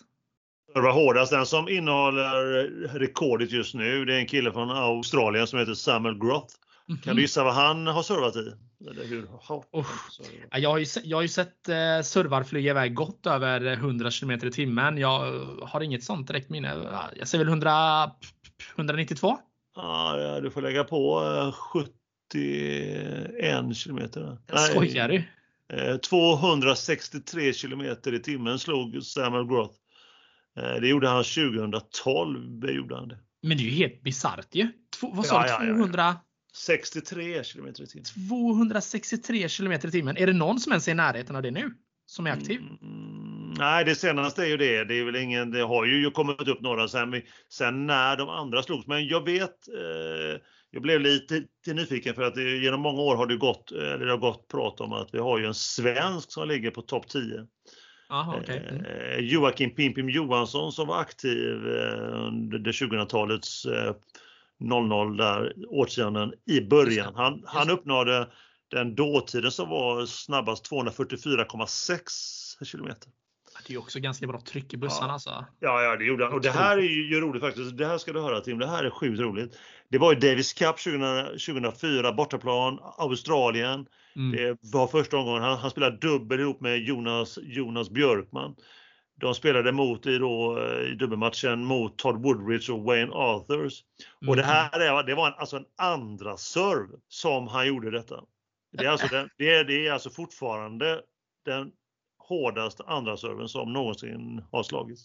[0.72, 5.58] Servar hårdast, den som innehåller rekordet just nu, det är en kille från Australien som
[5.58, 6.54] heter Samuel Groth.
[6.90, 7.02] Mm.
[7.02, 8.52] Kan du gissa vad han har servat i?
[8.90, 9.86] Eller hur oh.
[10.50, 14.30] jag, har ju, jag har ju sett eh, servar flyga iväg gott över 100 km
[14.30, 14.98] i timmen.
[14.98, 15.18] Jag
[15.62, 16.68] har inget sånt direkt minne.
[17.16, 18.10] Jag säger väl 100,
[18.76, 19.38] 192?
[19.76, 21.22] Ja, du får lägga på
[21.52, 22.32] 71
[23.84, 24.00] km.
[24.70, 25.24] Skojar du?
[25.98, 29.74] 263 eh, km i timmen slog Samuel Groth.
[30.58, 32.70] Eh, det gjorde han 2012.
[32.70, 33.18] Gjorde han det.
[33.42, 34.68] Men det är ju helt bisarrt ju.
[35.02, 35.74] vad sa ja, du?
[35.74, 36.02] 200?
[36.02, 36.29] Ja, ja.
[36.52, 38.04] 63 km i timmen.
[38.28, 40.16] 263 km i timmen.
[40.16, 41.74] Är det någon som ens är i närheten av det nu?
[42.06, 42.60] Som är aktiv?
[42.60, 44.84] Mm, nej, det senaste är ju det.
[44.84, 48.62] Det är väl ingen, det har ju kommit upp några sen, sen när de andra
[48.62, 48.86] slogs.
[48.86, 53.26] Men jag vet, eh, jag blev lite, nyfiken för att det, genom många år har
[53.26, 56.48] det gått, eller det har gått prat om att vi har ju en svensk som
[56.48, 57.46] ligger på topp 10.
[58.10, 58.58] Aha, okay.
[58.58, 58.84] mm.
[58.84, 63.94] eh, Joakim Pimpim Johansson som var aktiv eh, under 2000-talets eh,
[64.60, 67.14] 00 där årtionden i början.
[67.14, 68.28] Han, han uppnådde
[68.70, 73.10] den dåtiden som var snabbast 244,6 kilometer.
[73.66, 75.12] Det är också ganska bra tryck i bussarna ja.
[75.12, 75.44] alltså.
[75.60, 76.34] Ja, ja, det gjorde han.
[76.34, 77.78] Och det här är ju roligt faktiskt.
[77.78, 78.58] Det här ska du höra Tim.
[78.58, 79.58] Det här är sjukt roligt.
[79.90, 83.86] Det var ju Davis Cup 2000, 2004, bortaplan, Australien.
[84.16, 84.36] Mm.
[84.36, 85.42] Det var första omgången.
[85.42, 88.54] Han, han spelade dubbel ihop med Jonas, Jonas Björkman.
[89.20, 90.58] De spelade mot i, då,
[90.92, 93.84] i dubbelmatchen mot Todd Woodridge och Wayne Arthurs.
[94.22, 94.28] Mm.
[94.28, 98.24] Och det här är, det var en, alltså en andra serve som han gjorde detta.
[98.72, 101.02] Det är alltså, den, det är, det är alltså fortfarande
[101.44, 101.72] den
[102.18, 105.04] hårdaste andra serven som någonsin har slagits.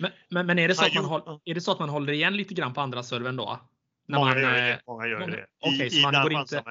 [0.00, 2.12] Men, men, men, är, det så att man håll, är det så att man håller
[2.12, 3.60] igen lite grann på andra serven då?
[4.06, 5.46] När många, man, gör det, eh, många gör det.
[5.60, 6.62] Okej, okay, så man går inte...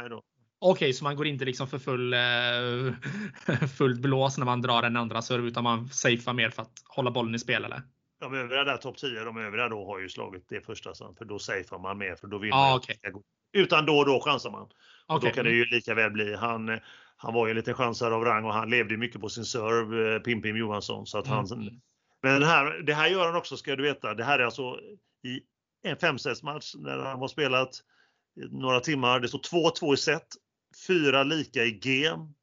[0.63, 4.97] Okej, så man går inte liksom för full, eh, fullt blås när man drar en
[4.97, 7.81] andra serve utan man safear mer för att hålla bollen i spel eller?
[8.19, 11.25] De övriga där topp 10, de övriga då har ju slagit det första sen för
[11.25, 12.95] då safear man mer för då vill ah, man okay.
[13.53, 14.69] Utan då och då chansar man.
[15.07, 15.29] Och okay.
[15.29, 16.35] Då kan det ju lika väl bli.
[16.35, 16.79] Han,
[17.17, 20.15] han var ju en liten chansare av rang och han levde mycket på sin serve,
[20.15, 21.05] eh, Pim Pim Johansson.
[21.05, 21.73] Så att han, mm.
[22.21, 24.13] Men här, det här gör han också ska du veta.
[24.13, 24.79] Det här är alltså
[25.23, 25.41] i
[25.83, 27.69] en femsetsmatch när han har spelat
[28.35, 29.19] några timmar.
[29.19, 30.27] Det står 2-2 i set,
[30.87, 32.33] fyra lika i game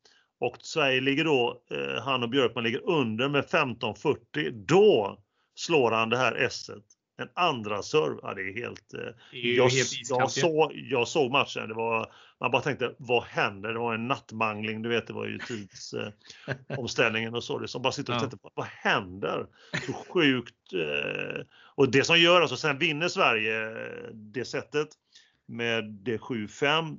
[0.41, 4.51] och Sverige ligger då, eh, han och Björkman ligger under med 15-40.
[4.67, 5.19] Då
[5.55, 6.85] slår han det här esset
[7.21, 8.19] en andra serve.
[8.23, 8.95] Ja, det är helt...
[8.95, 9.01] Eh,
[9.33, 11.69] är jag, helt jag, såg, jag såg matchen.
[11.69, 13.73] Det var, man bara tänkte, vad händer?
[13.73, 17.59] Det var en nattmangling, du vet, det var ju tidsomställningen eh, och så.
[17.59, 18.21] Det som bara sitter och ja.
[18.21, 19.47] tänkte, vad händer?
[19.87, 20.55] Så sjukt.
[21.75, 23.71] Och det som gör, alltså sen vinner Sverige
[24.13, 24.89] det sättet
[25.47, 26.99] med det 7-5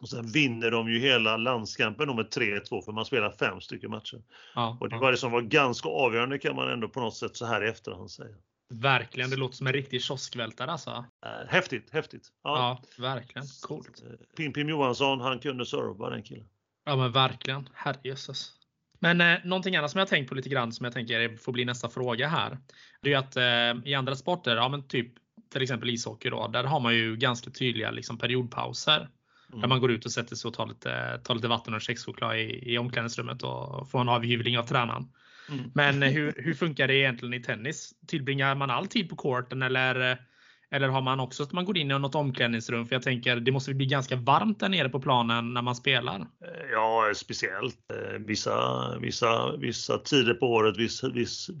[0.00, 4.22] och sen vinner de ju hela landskampen med 3-2 för man spelar fem stycken matcher.
[4.54, 7.36] Ja, och det var det som var ganska avgörande kan man ändå på något sätt
[7.36, 8.36] så här i efterhand säga.
[8.70, 10.90] Verkligen, det låter som en riktig kioskvältare alltså.
[11.24, 12.28] Äh, häftigt, häftigt.
[12.44, 13.46] Ja, ja verkligen.
[13.62, 14.02] Coolt.
[14.06, 16.48] Eh, Pim Pim Johansson, han kunde serva den killen.
[16.84, 18.52] Ja men verkligen, herrejösses.
[18.98, 21.64] Men eh, någonting annat som jag tänkt på lite grann som jag tänker får bli
[21.64, 22.58] nästa fråga här.
[23.02, 25.12] Det är att eh, i andra sporter, ja men typ
[25.52, 29.08] till exempel ishockey då, där har man ju ganska tydliga liksom, periodpauser.
[29.48, 29.60] Mm.
[29.60, 32.36] Där man går ut och sätter sig och tar lite, tar lite vatten och kexchoklad
[32.38, 35.08] i, i omklädningsrummet och får en avhyvling av tränaren.
[35.50, 35.70] Mm.
[35.74, 37.92] Men eh, hur, hur funkar det egentligen i tennis?
[38.06, 40.18] Tillbringar man all tid på courten eller,
[40.70, 42.86] eller har man också att man går in i något omklädningsrum?
[42.86, 46.20] För jag tänker det måste bli ganska varmt där nere på planen när man spelar.
[46.20, 51.08] Eh, ja, speciellt eh, vissa, vissa, vissa tider på året, vissa,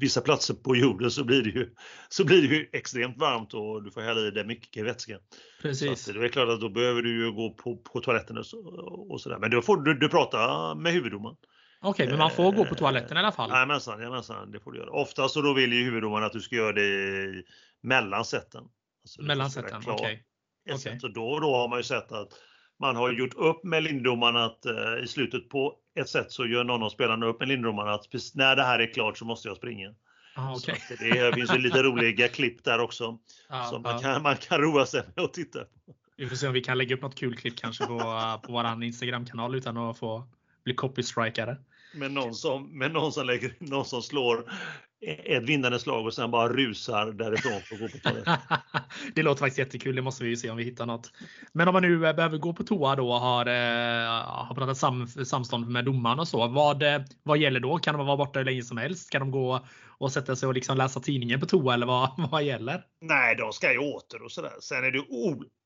[0.00, 1.70] vissa, platser på jorden så blir, det ju,
[2.08, 5.18] så blir det ju extremt varmt och du får hälla i dig mycket vätska.
[5.62, 6.04] Precis.
[6.04, 8.58] Så det är klart att då behöver du ju gå på, på toaletten och, så,
[9.10, 9.38] och sådär.
[9.38, 11.36] Men då får du, du prata med huvuddomaren.
[11.80, 13.50] Okej, okay, men man får gå på toaletten i alla fall?
[13.50, 14.90] Jajamensan, jajamensan, det får du göra.
[14.90, 17.42] Ofta så då vill ju huvuddomaren att du ska göra det
[17.82, 18.64] mellan sätten.
[19.08, 20.24] Alltså mellan sätten, okej.
[20.70, 20.74] Okay.
[20.74, 21.10] Okay.
[21.10, 22.32] Då och då har man ju sett att
[22.80, 26.64] man har gjort upp med lindomaren att eh, i slutet på ett sätt så gör
[26.64, 29.56] någon av spelarna upp med lindomaren att när det här är klart så måste jag
[29.56, 29.94] springa.
[30.36, 30.76] Ah, okay.
[30.98, 33.18] det finns ju lite roliga klipp där också.
[33.48, 33.98] Ah, som man, ah.
[33.98, 35.94] kan, man kan roa sig med att titta på.
[36.16, 37.98] Vi får se om vi kan lägga upp något kul klipp kanske på,
[38.42, 40.28] på vår Instagram-kanal utan att få
[40.64, 41.56] bli copystrikade.
[41.94, 44.52] Med någon som, med någon som, lägger, någon som slår
[45.00, 48.34] ett vinnande slag och sen bara rusar därifrån för att gå på toaletten.
[49.14, 49.96] det låter faktiskt jättekul.
[49.96, 51.12] Det måste vi ju se om vi hittar något.
[51.52, 54.76] Men om man nu eh, behöver gå på toa då och har, eh, har pratat
[54.76, 56.48] sam, samstånd med domaren och så.
[56.48, 57.78] Vad, eh, vad gäller då?
[57.78, 59.10] Kan de vara borta hur länge som helst?
[59.10, 59.66] Kan de gå
[59.98, 62.84] och sätta sig och liksom läsa tidningen på toa eller vad, vad gäller?
[63.00, 64.52] Nej, de ska ju åter och sådär.
[64.60, 65.04] Sen är det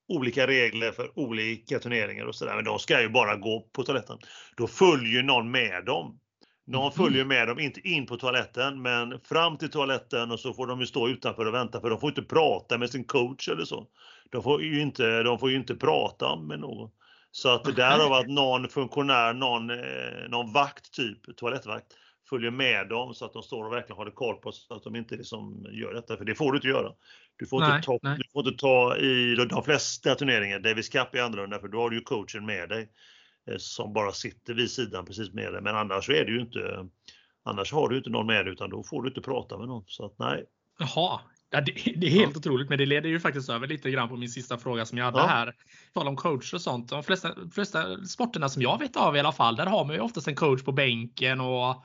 [0.08, 2.56] olika regler för olika turneringar och sådär.
[2.56, 4.18] Men de ska ju bara gå på toaletten.
[4.56, 6.18] Då följer någon med dem.
[6.66, 6.92] Någon mm.
[6.92, 10.80] följer med dem, inte in på toaletten, men fram till toaletten och så får de
[10.80, 13.86] ju stå utanför och vänta för de får inte prata med sin coach eller så.
[14.30, 16.90] De får ju inte, de får ju inte prata med någon.
[17.30, 21.86] Så att det därav att någon funktionär, någon, eh, någon vakt, typ toalettvakt,
[22.30, 24.96] följer med dem så att de står och verkligen håller koll på så att de
[24.96, 26.16] inte liksom gör detta.
[26.16, 26.92] För det får du inte göra.
[27.36, 31.14] Du får, nej, inte, ta, du får inte ta i de flesta turneringar Davis Cup
[31.14, 32.88] är annorlunda för då har du ju coachen med dig
[33.58, 35.62] som bara sitter vid sidan precis med dig.
[35.62, 36.88] Men annars är det ju inte
[37.44, 39.84] Annars har du inte någon med dig utan då får du inte prata med någon.
[39.86, 40.44] Så att nej.
[40.78, 41.20] Jaha,
[41.54, 42.38] Ja, det, det, är helt ja.
[42.38, 45.04] otroligt, men det leder ju faktiskt över lite grann på min sista fråga som jag
[45.04, 45.26] hade ja.
[45.26, 45.54] här.
[45.94, 46.88] Tal om coach och sånt.
[46.88, 50.00] De flesta, flesta sporterna som jag vet av i alla fall, där har man ju
[50.00, 51.84] oftast en coach på bänken och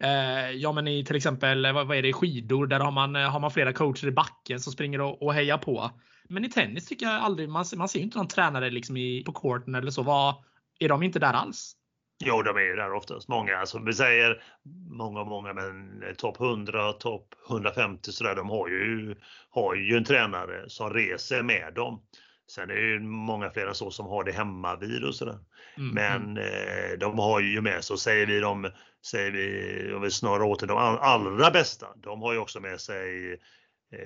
[0.00, 3.40] eh, Ja men i till exempel vad, vad är det, skidor, där har man, har
[3.40, 5.90] man flera coacher i backen som springer och, och hejar på.
[6.28, 9.22] Men i tennis tycker jag aldrig, man, man ser ju inte någon tränare liksom i,
[9.24, 10.02] på courten eller så.
[10.02, 10.34] Vad,
[10.78, 11.76] är de inte där alls?
[12.24, 13.28] Jo, de är ju där oftast.
[13.28, 14.42] Många, som vi säger,
[14.90, 19.14] många, många, men topp 100, topp 150 så där, de har ju,
[19.50, 22.02] har ju en tränare som reser med dem.
[22.50, 25.38] Sen är det ju många fler än så som har det hemma vid och sådär.
[25.76, 26.38] Mm, men mm.
[26.38, 28.70] Eh, de har ju med sig, säger vi de,
[29.06, 32.80] säger vi, om vi snarare åt till de allra bästa, de har ju också med
[32.80, 33.36] sig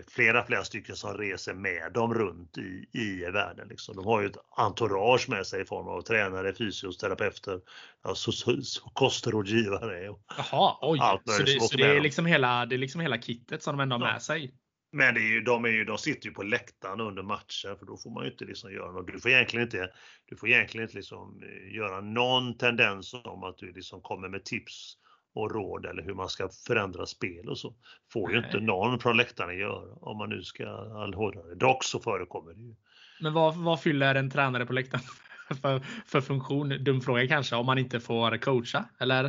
[0.08, 3.68] flera, flera stycken som reser med dem runt i, i världen.
[3.68, 3.96] Liksom.
[3.96, 7.60] De har ju ett entourage med sig i form av tränare, fysioterapeuter,
[8.04, 10.08] ja, så, så, så kostrådgivare.
[10.08, 10.98] Och Jaha, oj.
[10.98, 13.96] så, det, så det, är liksom hela, det är liksom hela kittet som de ändå
[13.96, 14.12] har ja.
[14.12, 14.54] med sig?
[14.92, 17.86] Men det är ju, de, är ju, de sitter ju på läktaren under matchen för
[17.86, 19.06] då får man ju inte liksom göra något.
[19.06, 19.90] Du får egentligen inte,
[20.26, 24.44] du får egentligen inte liksom eh, göra någon tendens om att du liksom kommer med
[24.44, 24.96] tips
[25.34, 27.74] och råd eller hur man ska förändra spel och så.
[28.12, 30.66] Får ju inte någon från läktaren göra om man nu ska
[31.02, 31.54] allhålla det.
[31.54, 32.74] Dock så förekommer det ju.
[33.20, 35.04] Men vad, vad fyller en tränare på läktaren
[35.62, 36.84] för, för funktion?
[36.84, 39.22] Dum fråga kanske, om man inte får coacha eller?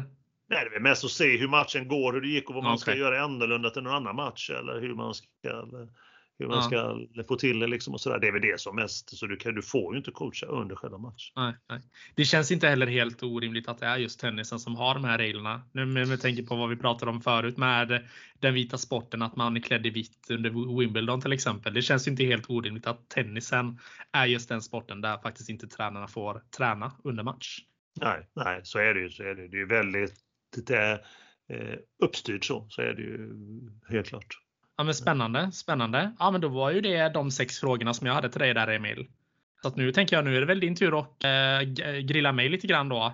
[0.50, 2.74] Nej, det är mest att se hur matchen går, hur det gick och vad man
[2.74, 2.82] okay.
[2.82, 5.28] ska göra annorlunda till någon annan match eller hur man ska
[6.42, 8.20] hur man ska få till det liksom och sådär.
[8.20, 9.18] Det är väl det som mest.
[9.18, 11.34] Så du, kan, du får ju inte coacha under själva matchen.
[11.36, 11.80] Nej, nej.
[12.16, 15.18] Det känns inte heller helt orimligt att det är just tennisen som har de här
[15.18, 15.62] reglerna.
[15.72, 18.08] Nu med tänker på vad vi pratade om förut med
[18.40, 21.74] den vita sporten, att man är klädd i vitt under Wimbledon till exempel.
[21.74, 23.80] Det känns inte helt orimligt att tennisen
[24.12, 27.60] är just den sporten där faktiskt inte tränarna får träna under match.
[28.02, 29.10] Nej, nej, så är det ju.
[29.10, 29.48] Så är det.
[29.48, 30.14] det är väldigt
[30.58, 31.06] det är,
[31.50, 33.30] eh, uppstyrt så, så är det ju
[33.90, 34.38] helt klart.
[34.82, 36.12] Ja, men spännande, spännande.
[36.20, 38.68] Ja, men då var ju det de sex frågorna som jag hade till dig där
[38.68, 39.08] Emil.
[39.62, 42.50] Så att nu tänker jag, nu är det väl din tur att eh, grilla mig
[42.50, 43.14] lite grann då.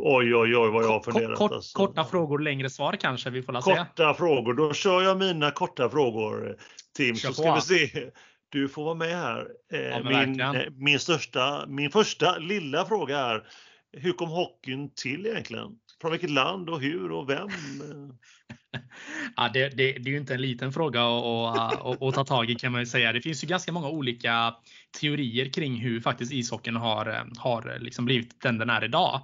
[0.00, 1.38] Oj, oj, oj vad jag har funderat.
[1.38, 1.78] Kort, alltså.
[1.78, 5.90] Korta frågor, längre svar kanske vi får la Korta frågor, då kör jag mina korta
[5.90, 6.56] frågor
[6.96, 7.16] Tim.
[7.16, 8.10] Kör så ska vi se.
[8.48, 9.48] Du får vara med här.
[9.72, 13.48] Eh, ja, min, eh, min, största, min första lilla fråga är
[13.92, 15.68] Hur kom hockeyn till egentligen?
[16.00, 17.48] Från vilket land och hur och vem?
[19.36, 22.72] ja, det, det, det, är ju inte en liten fråga att, ta tag i kan
[22.72, 23.12] man ju säga.
[23.12, 24.54] Det finns ju ganska många olika
[25.00, 29.20] teorier kring hur faktiskt ishockeyn har, har liksom blivit den den är idag.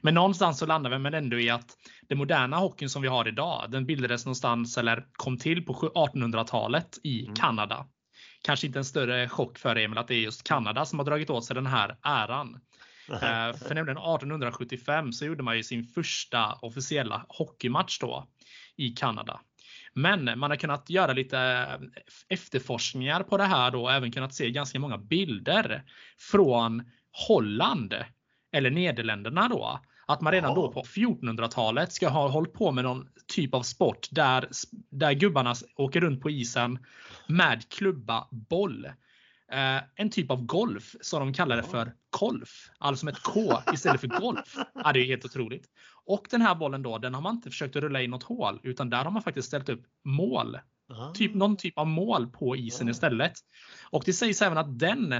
[0.00, 1.76] Men någonstans så landar vi ändå i att
[2.08, 6.98] den moderna hockeyn som vi har idag, den bildades någonstans eller kom till på 1800-talet
[7.04, 7.34] i mm.
[7.34, 7.86] Kanada.
[8.42, 11.30] Kanske inte en större chock för Emil att det är just Kanada som har dragit
[11.30, 12.60] åt sig den här äran.
[13.10, 18.28] Eh, för nämligen 1875 så gjorde man ju sin första officiella hockeymatch då
[18.76, 19.40] i Kanada.
[19.94, 24.34] Men man har kunnat göra lite eh, efterforskningar på det här då och även kunnat
[24.34, 25.82] se ganska många bilder
[26.18, 26.90] från
[27.28, 27.94] Holland
[28.52, 29.80] eller Nederländerna då.
[30.06, 34.08] Att man redan då på 1400-talet ska ha hållit på med någon typ av sport
[34.10, 34.48] där,
[34.90, 36.78] där gubbarna åker runt på isen
[37.26, 38.88] med klubba boll.
[39.52, 42.70] Eh, en typ av golf som de kallar det för kolf.
[42.78, 44.56] Alltså med ett K istället för golf.
[44.74, 45.66] Ja, det är helt otroligt.
[46.04, 48.60] Och den här bollen då, den har man inte försökt att rulla i något hål
[48.62, 50.58] utan där har man faktiskt ställt upp mål.
[51.14, 53.32] Typ någon typ av mål på isen istället.
[53.90, 55.14] Och det sägs även att den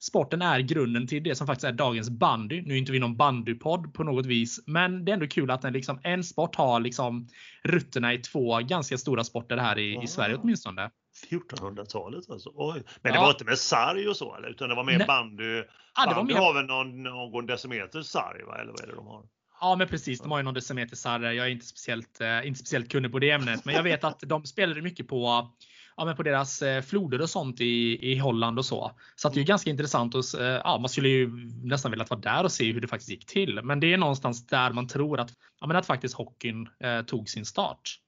[0.00, 2.62] sporten är grunden till det som faktiskt är dagens bandy.
[2.62, 5.64] Nu är inte vi någon bandypodd på något vis, men det är ändå kul att
[5.64, 7.28] en, liksom, en sport har liksom
[7.62, 10.90] rötterna i två ganska stora sporter här i, i Sverige åtminstone.
[11.30, 12.52] 1400-talet alltså.
[12.54, 12.82] Oj.
[13.02, 13.22] Men det ja.
[13.22, 14.48] var inte med sarg och så eller?
[14.48, 15.06] Utan det var mer Nej.
[15.06, 15.62] bandy.
[15.96, 16.40] Ja, det bandy mer...
[16.40, 18.58] har väl någon, någon decimeter sarg va?
[18.58, 19.22] Eller vad är det de har?
[19.60, 21.22] Ja men precis, de har ju någon decimeter sarg.
[21.22, 23.64] Jag är inte speciellt, eh, inte speciellt kunnig på det ämnet.
[23.64, 25.50] Men jag vet att de spelade mycket på
[25.96, 28.90] ja, men på deras eh, floder och sånt i, i Holland och så.
[29.16, 30.14] Så det är ganska intressant.
[30.14, 31.30] Och, eh, ja, man skulle ju
[31.64, 33.60] nästan vilja vara där och se hur det faktiskt gick till.
[33.62, 35.30] Men det är någonstans där man tror att,
[35.60, 37.98] ja, men att faktiskt hockeyn eh, tog sin start.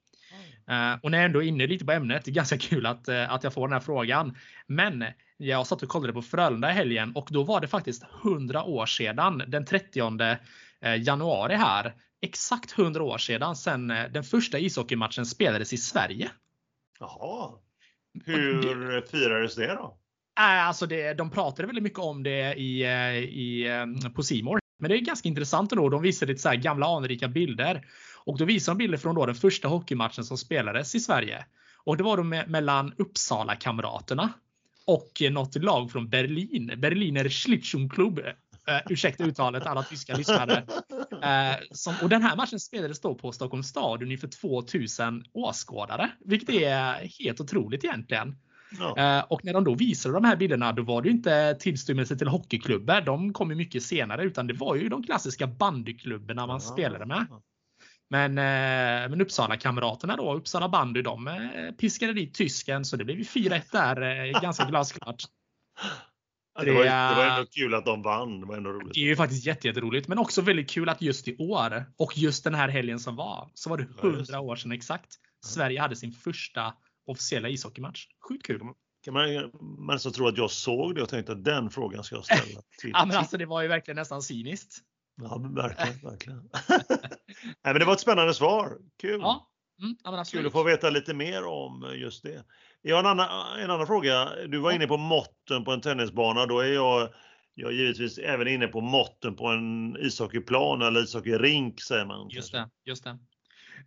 [0.71, 3.09] Uh, och när jag ändå är inne lite på ämnet, det är ganska kul att,
[3.09, 4.37] uh, att jag får den här frågan.
[4.67, 5.05] Men
[5.37, 8.85] jag satt och kollade på Frölunda i helgen och då var det faktiskt 100 år
[8.85, 10.37] sedan den 30
[10.97, 11.93] januari här.
[12.21, 16.29] Exakt 100 år sedan sedan den första ishockeymatchen spelades i Sverige.
[16.99, 17.51] Jaha.
[18.25, 19.97] Hur det, firades det då?
[20.39, 22.83] Alltså det, de pratade väldigt mycket om det i,
[23.21, 23.67] i,
[24.15, 24.59] på Simor.
[24.79, 25.89] Men det är ganska intressant ändå.
[25.89, 27.85] De visade lite så gamla anrika bilder.
[28.27, 31.45] Och då visade de bilder från då den första hockeymatchen som spelades i Sverige.
[31.83, 34.29] Och det var då med, mellan Uppsala-kamraterna
[34.85, 36.71] och något lag från Berlin.
[36.77, 38.19] Berliner Schlittschuhklubb.
[38.19, 40.65] Uh, ursäkta uttalet alla tyska lyssnare.
[41.13, 46.11] Uh, som, och den här matchen spelades då på Stockholms stadion inför 2000 åskådare.
[46.25, 48.35] Vilket är helt otroligt egentligen.
[48.79, 49.19] Ja.
[49.19, 52.17] Uh, och när de då visade de här bilderna då var det ju inte tillstymmelse
[52.17, 53.01] till hockeyklubbar.
[53.01, 56.73] De kom ju mycket senare utan det var ju de klassiska bandyklubbarna man ja.
[56.73, 57.25] spelade med.
[58.09, 58.33] Men,
[59.11, 61.29] men Uppsala-kamraterna då, Uppsala bandy, de
[61.79, 65.23] piskade dit tysken så det blev ju 4-1 där ganska glasklart.
[66.65, 68.39] Det var, det var ändå kul att de vann.
[68.39, 68.93] Det var ändå roligt.
[68.93, 70.07] Det är ju faktiskt jätteroligt.
[70.07, 73.51] Men också väldigt kul att just i år och just den här helgen som var
[73.53, 75.15] så var det 100 år sedan exakt.
[75.45, 76.73] Sverige hade sin första
[77.05, 78.05] officiella ishockeymatch.
[78.29, 78.61] Sjukt kul.
[79.03, 82.15] Kan man, man nästan tro att jag såg det och tänkte att den frågan ska
[82.15, 82.91] jag ställa till.
[82.93, 84.77] ja, men alltså det var ju verkligen nästan cyniskt.
[85.21, 86.49] Ja, verkligen, verkligen.
[87.47, 88.77] Nej, men det var ett spännande svar.
[89.01, 89.19] Kul.
[89.21, 89.47] Ja,
[89.81, 92.43] mm, Kul att få veta lite mer om just det.
[92.81, 94.29] Jag har en annan, en annan fråga.
[94.47, 96.45] Du var inne på måtten på en tennisbana.
[96.45, 97.09] Då är jag,
[97.55, 102.29] jag är givetvis även inne på måtten på en ishockeyplan eller ishockeyrink säger man.
[102.29, 103.17] Just det, just det.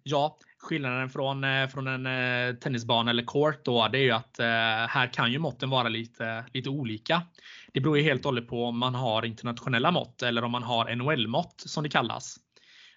[0.02, 4.38] Ja, skillnaden från, eh, från en eh, tennisbana eller court då, det är ju att
[4.38, 4.46] eh,
[4.88, 7.22] här kan ju måtten vara lite, lite olika.
[7.72, 10.62] Det beror ju helt och hållet på om man har internationella mått eller om man
[10.62, 12.36] har NHL-mått som det kallas.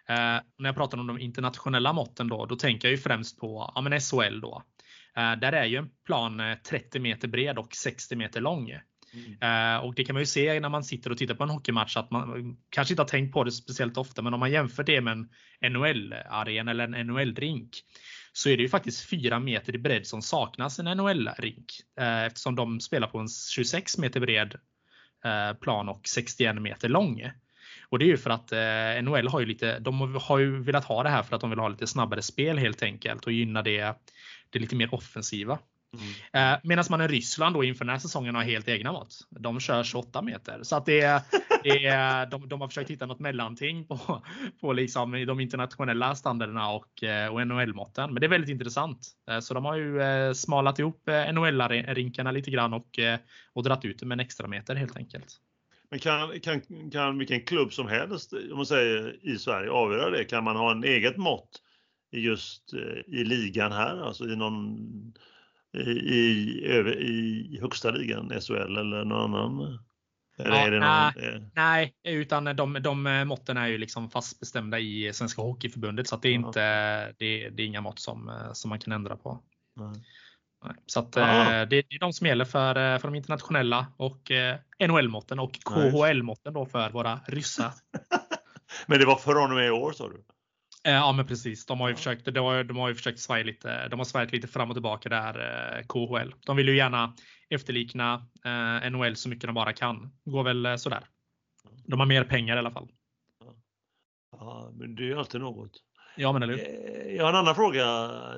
[0.10, 3.72] Eh, när jag pratar om de internationella måtten då, då tänker jag ju främst på
[3.76, 4.64] ja, men SHL då.
[5.18, 8.70] Eh, där är ju en plan 30 eh, meter bred och 60 meter lång.
[9.14, 9.82] Mm.
[9.84, 12.12] Och det kan man ju se när man sitter och tittar på en hockeymatch att
[12.12, 15.14] man kanske inte har tänkt på det speciellt ofta, men om man jämför det med
[15.14, 17.70] en NHL-arena eller en NHL-rink
[18.34, 21.66] så är det ju faktiskt 4 meter i bredd som saknas en NHL-rink
[22.26, 24.56] eftersom de spelar på en 26 meter bred
[25.62, 27.22] plan och 61 meter lång.
[27.94, 28.52] Och det är ju för att
[29.04, 31.60] NHL har ju lite, de har ju velat ha det här för att de vill
[31.60, 33.96] ha lite snabbare spel helt enkelt och gynna det
[34.50, 35.60] det lite mer offensiva.
[36.34, 36.54] Mm.
[36.54, 39.20] Eh, Medan man i Ryssland då inför den här säsongen har helt egna mått.
[39.30, 40.60] De kör 28 meter.
[40.64, 41.24] Så att det,
[41.64, 44.24] det är, de, de har försökt hitta något mellanting på,
[44.62, 48.14] på liksom de internationella standarderna och, eh, och NHL-måtten.
[48.14, 49.08] Men det är väldigt intressant.
[49.30, 53.00] Eh, så de har ju smalat ihop NHL-rinkarna lite grann och,
[53.54, 55.40] och dratt ut det med en extra meter helt enkelt.
[55.94, 60.24] Men kan, kan, kan vilken klubb som helst om man säger, i Sverige avgöra det?
[60.24, 61.50] Kan man ha en eget mått
[62.12, 64.78] just eh, i ligan här, alltså i någon
[65.78, 66.98] i, i,
[67.52, 69.80] i högsta ligan, SHL eller någon annan?
[70.38, 71.42] Ja, någon, nej, eh...
[71.56, 76.34] nej, utan de, de måtten är ju liksom fastbestämda i Svenska Hockeyförbundet så det är
[76.34, 76.60] inte
[77.12, 79.44] det, det är inga mått som, eh, som man kan ändra på.
[79.76, 80.04] Nej.
[80.86, 81.24] Så att, eh,
[81.70, 84.32] det, är de som gäller för, för de internationella och
[84.88, 87.72] NHL-måtten och KHL-måtten då för våra ryssar.
[88.88, 90.24] Men det var från och med i år sa du?
[90.84, 91.66] Eh, ja men precis.
[91.66, 93.88] De har ju försökt, de har, de har ju försökt svaja lite.
[93.88, 95.40] De har svajat lite fram och tillbaka där
[95.78, 96.34] eh, KHL.
[96.46, 97.16] De vill ju gärna
[97.50, 100.14] efterlikna eh, NHL så mycket de bara kan.
[100.26, 101.04] Går väl sådär.
[101.86, 102.90] De har mer pengar i alla fall.
[104.32, 105.72] Ja, men det är ju alltid något.
[106.16, 106.58] Ja, men eller
[107.16, 107.86] Jag har en annan fråga.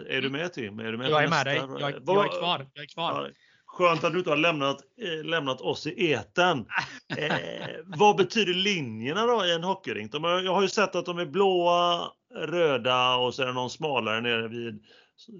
[0.09, 0.80] Är du med Tim?
[0.80, 1.55] Är du med jag är med dig.
[1.55, 2.67] Jag, jag, är kvar.
[2.73, 3.32] Jag är kvar.
[3.65, 6.65] Skönt att du inte har lämnat, eh, lämnat oss i eten.
[7.17, 10.11] Eh, vad betyder linjerna då i en hockeyrink?
[10.13, 14.21] Jag har ju sett att de är blåa, röda och så är det någon smalare
[14.21, 14.84] nere vid,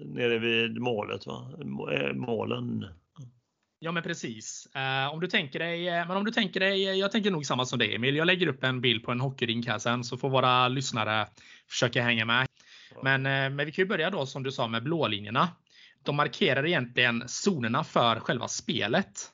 [0.04, 1.26] nere vid målet.
[1.26, 1.52] Va?
[1.92, 2.86] Eh, målen.
[3.86, 4.68] Ja men precis.
[4.76, 7.78] Uh, om du tänker dig, men om du tänker dig, jag tänker nog samma som
[7.78, 8.16] dig Emil.
[8.16, 11.26] Jag lägger upp en bild på en hockeyrink här sen så får våra lyssnare
[11.68, 12.46] försöka hänga med.
[13.02, 15.48] Men, uh, men vi kan ju börja då som du sa med blålinjerna
[16.02, 19.30] de markerar egentligen zonerna för själva spelet.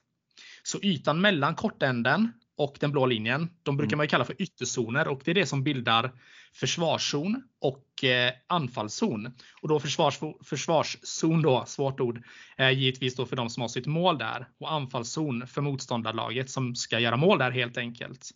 [0.62, 3.98] Så ytan mellan kortänden och den blå linjen, de brukar mm.
[3.98, 6.12] man kalla för ytterzoner och det är det som bildar
[6.54, 9.34] försvarszon och eh, anfallszon.
[9.62, 12.22] Och då försvars, försvarszon då, svårt ord,
[12.56, 16.74] eh, givetvis då för de som har sitt mål där och anfallszon för motståndarlaget som
[16.74, 18.30] ska göra mål där helt enkelt.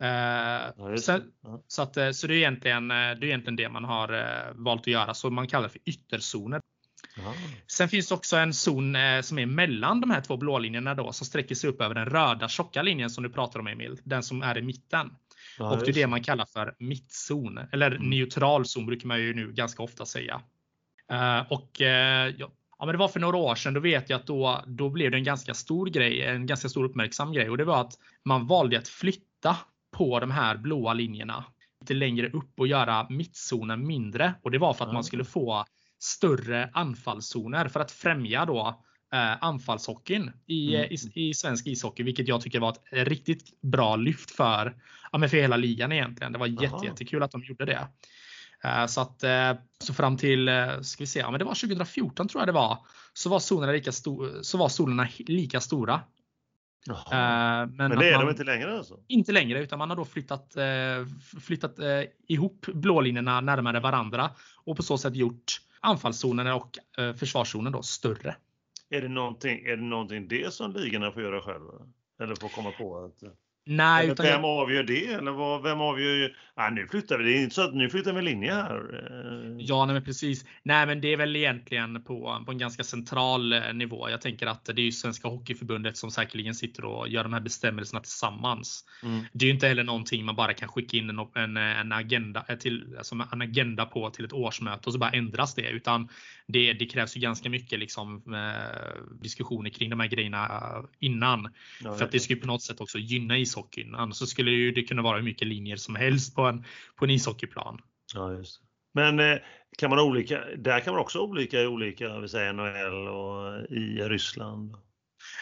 [0.00, 1.20] Eh, ja, så,
[1.68, 4.80] så, att, eh, så det är egentligen det, är egentligen det man har eh, valt
[4.80, 6.60] att göra, så man kallar det för ytterzoner.
[7.66, 10.94] Sen finns det också en zon eh, som är mellan de här två blå linjerna
[10.94, 13.98] då som sträcker sig upp över den röda tjocka linjen som du pratar om Emil.
[14.04, 15.10] Den som är i mitten.
[15.58, 17.58] Ja, och det är det man kallar för mittzon.
[17.72, 18.10] Eller mm.
[18.10, 20.40] neutral zon brukar man ju nu ganska ofta säga.
[21.12, 23.74] Uh, och uh, ja, ja, men det var för några år sedan.
[23.74, 26.84] Då vet jag att då, då blev det en ganska stor grej, en ganska stor
[26.84, 27.50] uppmärksam grej.
[27.50, 29.56] Och det var att man valde att flytta
[29.96, 31.44] på de här blåa linjerna
[31.80, 34.34] lite längre upp och göra mittzonen mindre.
[34.42, 35.64] Och det var för att man skulle få
[35.98, 38.84] större anfallszoner för att främja då
[39.14, 40.88] eh, anfallshockeyn i, Mm.
[40.90, 44.76] i, i svensk ishockey, vilket jag tycker var ett riktigt bra lyft för,
[45.12, 46.32] ja, men för hela ligan egentligen.
[46.32, 47.88] Det var jätte, jättekul att de gjorde det.
[48.64, 51.54] Eh, Så att eh, så fram till, eh, ska vi se, ja, men det var
[51.54, 52.78] 2014 tror jag det var,
[53.12, 56.00] så var zonerna lika, sto- så var zonerna lika stora.
[56.86, 57.62] Jaha.
[57.62, 58.98] Eh, Men, Men det är man, de inte längre alltså?
[59.08, 60.64] inte längre, utan man har då flyttat, eh,
[61.40, 64.30] flyttat eh, ihop blålinjerna närmare varandra
[64.64, 68.36] och på så sätt gjort anfallszonerna och eh, försvarszonen då större.
[68.90, 71.72] Är det någonting, är det någonting det som ligorna får göra själva?
[72.22, 73.04] Eller får komma på?
[73.04, 73.34] Att,
[73.66, 75.06] Nej, utan vem jag, avgör det?
[75.06, 76.36] Eller vad, vem avgör?
[76.54, 77.24] Ah, nu flyttar vi.
[77.24, 78.76] Det är inte så att nu flyttar vi linje här.
[78.76, 80.44] Eh, ja, nej, men precis.
[80.62, 84.10] Nej, men det är väl egentligen på, på en ganska central eh, nivå.
[84.10, 87.40] Jag tänker att det är ju Svenska Hockeyförbundet som säkerligen sitter och gör de här
[87.40, 88.84] bestämmelserna tillsammans.
[89.02, 89.24] Mm.
[89.32, 92.44] Det är ju inte heller någonting man bara kan skicka in en, en, en agenda
[92.48, 96.08] eh, till, alltså en agenda på till ett årsmöte och så bara ändras det, utan
[96.46, 100.62] det, det krävs ju ganska mycket liksom, eh, diskussioner kring de här grejerna
[100.98, 101.54] innan.
[101.84, 103.94] Ja, För att det ju på något sätt också gynna ishockeyn.
[103.94, 106.64] Annars så skulle ju det kunna vara hur mycket linjer som helst på en,
[106.96, 107.80] på en ishockeyplan.
[108.14, 108.60] Ja, just.
[108.94, 109.38] Men eh,
[109.78, 114.08] kan man olika, där kan man också olika i olika, vi säger NHL och i
[114.08, 114.76] Ryssland.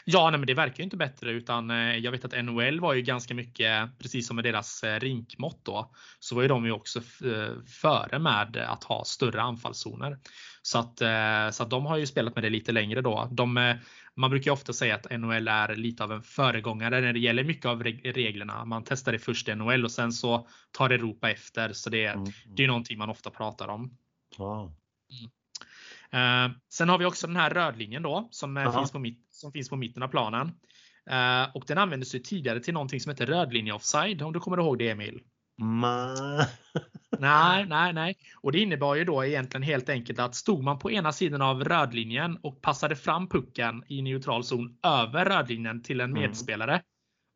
[0.04, 2.94] Ja, nej, men det verkar ju inte bättre utan eh, jag vet att NHL var
[2.94, 6.72] ju ganska mycket, precis som med deras eh, rinkmått då, så var ju de ju
[6.72, 10.18] också eh, före med att ha större anfallszoner.
[10.64, 10.98] Så att,
[11.54, 13.28] så att de har ju spelat med det lite längre då.
[13.32, 13.78] De,
[14.14, 17.44] man brukar ju ofta säga att NHL är lite av en föregångare när det gäller
[17.44, 18.64] mycket av reg- reglerna.
[18.64, 21.72] Man testar det först i NHL och sen så tar Europa efter.
[21.72, 22.24] Så det, Mm.
[22.46, 23.96] det är någonting man ofta pratar om.
[24.38, 24.72] Ja.
[26.10, 28.78] Eh, sen har vi också den här rödlinjen då som, Aha.
[28.78, 30.52] finns, på mitt, som finns på mitten av planen.
[31.10, 34.56] Eh, och den användes ju tidigare till någonting som heter rödlinje offside om du kommer
[34.58, 35.20] ihåg det Emil.
[35.62, 36.44] Ma-
[37.18, 38.16] Nej, nej, nej.
[38.40, 41.64] Och det innebar ju då egentligen helt enkelt att stod man på ena sidan av
[41.64, 46.22] rödlinjen och passade fram pucken i neutral zon över rödlinjen till en Mm.
[46.22, 46.82] medspelare.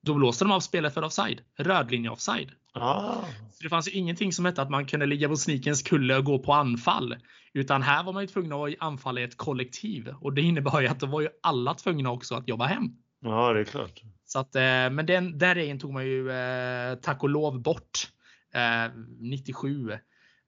[0.06, 1.40] Då blåste de av spelet för offside.
[1.58, 2.50] Rödlinje offside.
[2.72, 3.14] ah.
[3.52, 6.24] Så det fanns ju ingenting som hette att man kunde ligga på snikens kulle och
[6.24, 7.16] gå på anfall.
[7.56, 10.14] Utan här var man ju tvungna att anfalla ett kollektiv.
[10.20, 12.84] Och det innebar ju att då var ju alla tvungna också att jobba hem.
[13.20, 14.02] Ja, det är klart.
[14.24, 18.10] Så att, eh, men den, den regeln tog man ju eh, tack och lov bort
[18.54, 19.92] eh, 97.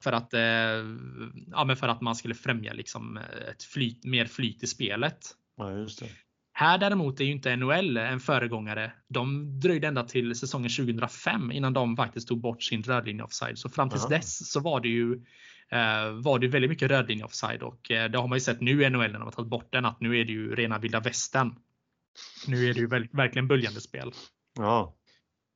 [0.02, 0.40] För att, eh,
[1.50, 3.16] ja, men för att man skulle främja liksom
[3.50, 5.18] ett flyt, mer flyt i spelet.
[5.56, 6.08] Ja, just det.
[6.52, 8.92] Här däremot är ju inte NHL en föregångare.
[9.08, 13.58] De dröjde ända till säsongen 2005 innan de faktiskt tog bort sin rödlinje offside.
[13.58, 14.10] Så fram tills Aha.
[14.10, 15.18] dess så var det ju eh,
[15.70, 18.82] Eh, var det väldigt mycket rödlinje offside och eh, det har man ju sett nu
[18.82, 21.00] i NHL när de har tagit bort den att nu är det ju rena vilda
[21.00, 21.54] västern.
[22.46, 24.12] Nu är det ju verkligen böljande spel.
[24.58, 24.97] Ja.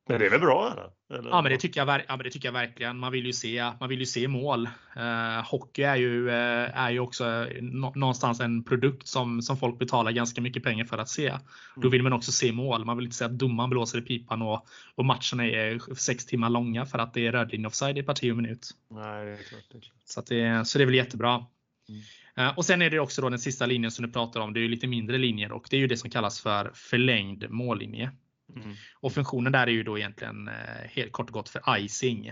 [0.09, 1.19] Men det är väl bra eller?
[1.19, 1.29] eller?
[1.29, 2.97] Ja men det tycker jag, ja, men det tycker jag verkligen.
[2.99, 4.65] Man vill ju se, man vill ju se mål.
[4.95, 9.79] Eh, hockey är ju, eh, är ju också nå- någonstans en produkt som, som folk
[9.79, 11.33] betalar ganska mycket pengar för att se.
[11.75, 12.85] Då vill man också se mål.
[12.85, 16.49] Man vill inte se att domaren blåser i pipan och, och matcherna är sex timmar
[16.49, 18.69] långa för att det är rödlinje offside i parti och minut.
[18.91, 19.63] Nej, det är klart.
[19.71, 19.93] Det är klart.
[20.05, 21.45] Så, det, så det är väl jättebra.
[21.89, 22.47] Mm.
[22.49, 24.53] Eh, Och sen är det också då den sista linjen som du pratar om.
[24.53, 27.49] Det är ju lite mindre linjer och det är ju det som kallas för förlängd
[27.49, 28.11] mållinje.
[28.55, 28.75] Mm.
[28.95, 30.53] Och funktionen där är ju då egentligen eh,
[30.89, 32.31] helt kort och gott för icing.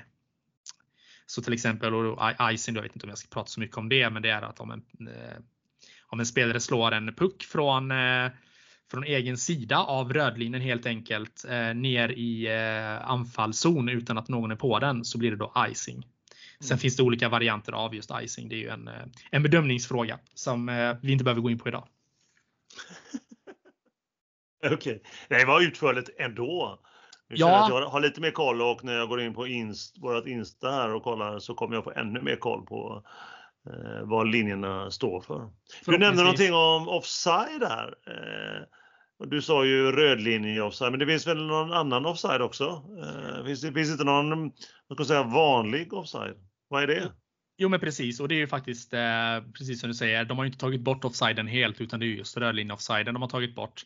[1.26, 3.78] Så till exempel, och då, icing, jag vet inte om jag ska prata så mycket
[3.78, 5.38] om det, men det är att om en, eh,
[6.06, 8.32] om en spelare slår en puck från, eh,
[8.92, 14.52] från egen sida av rödlinjen helt enkelt eh, ner i eh, anfallszon utan att någon
[14.52, 16.08] är på den så blir det då icing.
[16.60, 16.80] Sen Mm.
[16.80, 18.50] finns det olika varianter av just icing.
[18.50, 18.90] Det är ju en,
[19.32, 21.88] en bedömningsfråga som eh, vi inte behöver gå in på idag.
[24.72, 25.04] Okej.
[25.30, 26.80] Det var utförligt ändå.
[27.30, 27.68] Nu Ja.
[27.70, 30.94] jag har lite mer koll och när jag går in på inst, vårt Insta här
[30.94, 33.04] och kollar så kommer jag få ännu mer koll på
[33.70, 35.50] eh, vad linjerna står för.
[35.86, 37.88] Du nämnde någonting om offside här.
[38.08, 38.64] Eh,
[39.20, 42.84] och du sa ju rödlinje offside, men det finns väl någon annan offside också?
[43.04, 46.36] Eh, finns det finns inte någon ska jag säga, vanlig offside?
[46.68, 47.12] Vad är det?
[47.58, 49.00] Jo men precis och det är ju faktiskt eh,
[49.58, 50.26] precis som du säger.
[50.26, 53.22] De har ju inte tagit bort offsiden helt utan det är just rödlinje offsiden de
[53.22, 53.82] har tagit bort.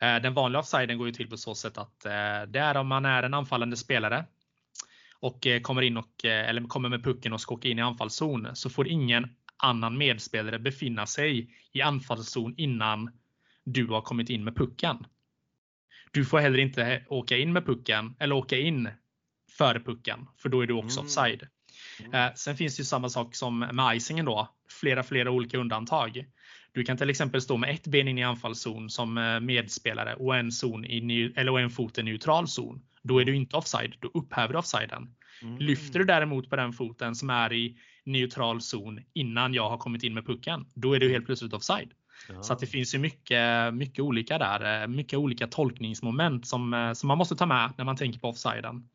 [0.00, 2.86] Eh, den vanliga offsiden går ju till på så sätt att eh, det är om
[2.86, 4.24] man är en anfallande spelare
[5.20, 8.48] och eh, kommer in och eller kommer med pucken och ska åka in i anfallszon
[8.56, 13.10] så får ingen annan medspelare befinna sig i anfallszon innan
[13.64, 15.06] du har kommit in med pucken.
[16.10, 18.88] Du får heller inte åka in med pucken eller åka in
[19.58, 21.06] före pucken för då är du också Mm.
[21.06, 21.48] offside.
[22.12, 24.48] Eh, sen finns det ju samma sak som med icingen då.
[24.80, 26.24] Flera, flera olika undantag.
[26.78, 30.36] Du kan till exempel stå med ett ben in i anfallszon som eh, medspelare och
[30.36, 32.80] en, zon i, eller en fot i neutral zon.
[33.02, 33.94] Då är du inte offside.
[34.00, 35.14] Då upphäver du offsiden.
[35.42, 35.58] Mm.
[35.58, 40.02] Lyfter du däremot på den foten som är i neutral zon innan jag har kommit
[40.02, 41.90] in med pucken, då är du helt plötsligt offside.
[42.28, 42.42] Ja.
[42.42, 44.86] Så det finns ju mycket, mycket olika där.
[44.86, 48.88] Mycket olika tolkningsmoment som, som man måste ta med när man tänker på offsiden.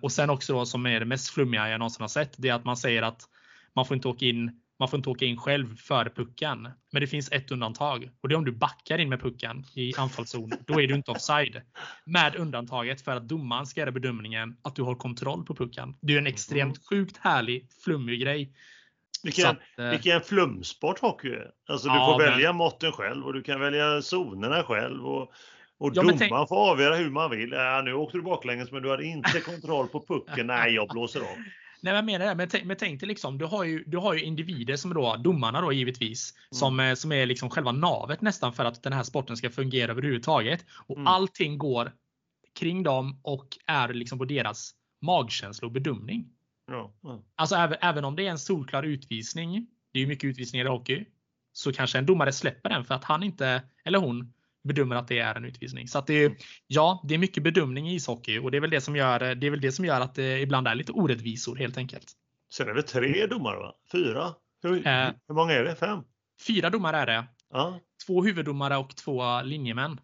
[0.00, 2.34] Och sen också då som är det mest flummiga jag någonsin har sett.
[2.38, 3.22] Det är att man säger att
[3.74, 6.68] man får inte åka in man får inte åka in själv före pucken.
[6.92, 9.94] Men det finns ett undantag och det är om du backar in med pucken i
[9.96, 10.52] anfallszon.
[10.66, 11.62] Då är du inte offside.
[12.04, 15.96] Med undantaget för att domaren ska göra bedömningen att du har kontroll på pucken.
[16.00, 16.82] Det är en extremt mm.
[16.90, 18.52] sjukt härlig, flummig grej.
[19.22, 21.50] Vilken, att, eh, vilken flumsport hockey är.
[21.68, 22.56] Alltså du ja, får välja men...
[22.56, 25.06] måtten själv och du kan välja zonerna själv.
[25.06, 25.30] Och, och
[25.78, 26.30] ja, domaren tänk...
[26.30, 27.50] får avgöra hur man vill.
[27.52, 30.46] Ja, nu åkte du baklänges men du hade inte kontroll på pucken.
[30.56, 31.36] Nej, jag blåser av.
[31.84, 32.34] Nej, men jag menar det.
[32.34, 35.60] Men, men tänk dig liksom, du har ju, du har ju individer som då domarna
[35.60, 36.58] då givetvis, mm.
[36.58, 39.90] som, eh, som är liksom själva navet nästan för att den här sporten ska fungera
[39.92, 40.64] överhuvudtaget.
[40.86, 41.06] Och mm.
[41.06, 41.92] allting går
[42.58, 46.28] kring dem och är liksom på deras magkänsla och bedömning.
[46.66, 47.22] Ja, ja.
[47.36, 50.68] Alltså även, även om det är en solklar utvisning, det är ju mycket utvisningar i
[50.68, 51.04] hockey,
[51.52, 54.32] så kanske en domare släpper den för att han inte, eller hon,
[54.64, 55.88] bedömer att det är en utvisning.
[55.88, 56.32] Så att det,
[56.66, 59.46] ja, det är mycket bedömning i ishockey och det är väl det som gör, det
[59.46, 62.12] är väl det som gör att det ibland är lite orättvisor helt enkelt.
[62.52, 63.74] Sen är det tre domare va?
[63.92, 64.34] Fyra?
[64.62, 65.76] Hur, eh, hur många är det?
[65.76, 65.98] Fem?
[66.46, 67.24] Fyra domare är det.
[67.52, 67.80] Ja.
[68.06, 70.00] Två huvuddomare och två linjemän.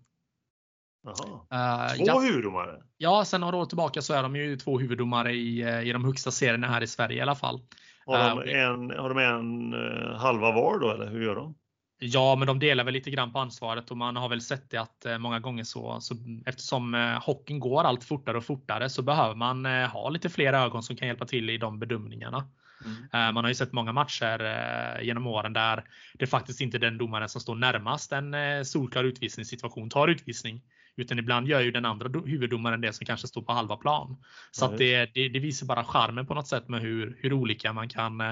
[1.02, 1.88] Jaha.
[1.88, 2.82] Uh, två ja, huvuddomare?
[2.96, 6.04] Ja, sen några år tillbaka så är de ju två huvuddomare i, eh, i de
[6.04, 7.60] högsta serierna här i Sverige i alla fall.
[8.06, 9.72] Har de en, har de en
[10.18, 11.54] halva var då eller hur gör de?
[12.02, 14.76] Ja, men de delar väl lite grann på ansvaret och man har väl sett det
[14.76, 16.14] att eh, många gånger så, så
[16.46, 20.52] eftersom eh, hockeyn går allt fortare och fortare så behöver man eh, ha lite fler
[20.52, 22.48] ögon som kan hjälpa till i de bedömningarna.
[22.84, 23.34] Mm.
[23.34, 25.84] Man har ju sett många matcher genom åren där
[26.14, 28.34] det faktiskt inte är den domaren som står närmast en
[28.64, 30.62] solklar utvisningssituation tar utvisning.
[30.96, 34.16] Utan ibland gör ju den andra huvuddomaren det som kanske står på halva plan.
[34.50, 37.72] Så att det, det, det, visar bara charmen på något sätt med hur, hur olika
[37.72, 38.22] man kan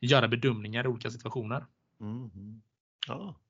[0.00, 1.64] göra bedömningar i olika situationer.
[2.00, 2.62] Mm.
[3.06, 3.40] Ja.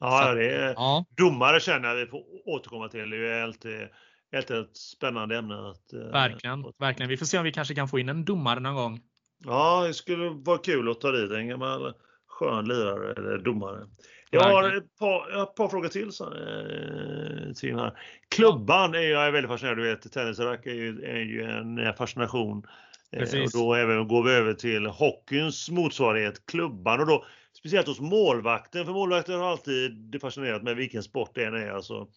[0.00, 1.04] Ja, det är, ja.
[1.16, 3.10] domare känner jag vi får återkomma till.
[3.10, 3.88] Det är alltid,
[4.36, 5.70] alltid ett spännande ämne.
[5.70, 7.08] Att, eh, verkligen, att, verkligen.
[7.08, 9.00] Vi får se om vi kanske kan få in en domare någon gång.
[9.44, 11.94] Ja, det skulle vara kul att ta dit en gammal
[12.26, 13.86] skön lirare eller domare.
[14.30, 16.12] Jag har ett par, ett par frågor till.
[16.12, 17.98] Så, eh, till här.
[18.28, 22.66] Klubban är jag väldigt fascinerad Du vet, tennisrack är ju, är ju en fascination.
[23.12, 27.00] Eh, och då även, går vi över till hockeyns motsvarighet, klubban.
[27.00, 27.24] Och då
[27.58, 31.70] Speciellt hos målvakten, för målvakten har alltid fascinerat med vilken sport det än är.
[31.70, 32.08] Alltså,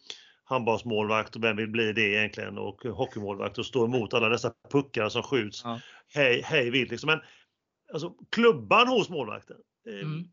[0.43, 5.09] handbollsmålvakt och vem vill bli det egentligen och hockeymålvakt och stå emot alla dessa puckar
[5.09, 5.79] som skjuts ja.
[6.13, 6.91] hej, hej vilt.
[6.91, 7.07] Liksom.
[7.07, 7.19] Men
[7.93, 9.57] alltså, klubban hos målvakten.
[9.89, 10.23] Eh, mm,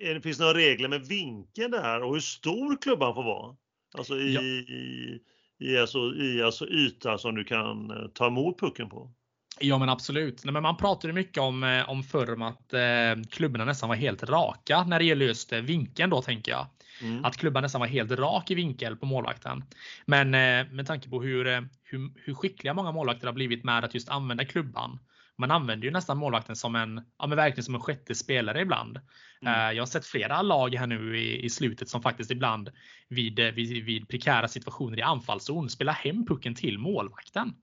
[0.00, 0.22] mm.
[0.22, 3.56] Finns det några regler med vinkeln där och hur stor klubban får vara?
[3.98, 4.42] Alltså i, ja.
[4.42, 5.20] i,
[5.58, 9.12] i, alltså, i alltså yta som du kan eh, ta emot pucken på?
[9.60, 10.44] Ja men absolut.
[10.44, 13.96] Nej, men man pratade mycket om, eh, om förr om att eh, klubborna nästan var
[13.96, 16.66] helt raka när det gäller just eh, vinkeln då tänker jag.
[17.02, 17.24] Mm.
[17.24, 19.64] Att klubban nästan var helt rak i vinkel på målvakten.
[20.06, 23.84] Men eh, med tanke på hur, eh, hur, hur, skickliga många målvakter har blivit med
[23.84, 24.98] att just använda klubban.
[25.38, 29.00] Man använder ju nästan målvakten som en, ja men verkligen som en sjätte spelare ibland.
[29.42, 29.54] Mm.
[29.54, 32.70] Eh, jag har sett flera lag här nu i, i slutet som faktiskt ibland
[33.08, 37.54] vid, vid, vid prekära situationer i anfallszon spelar hem pucken till målvakten.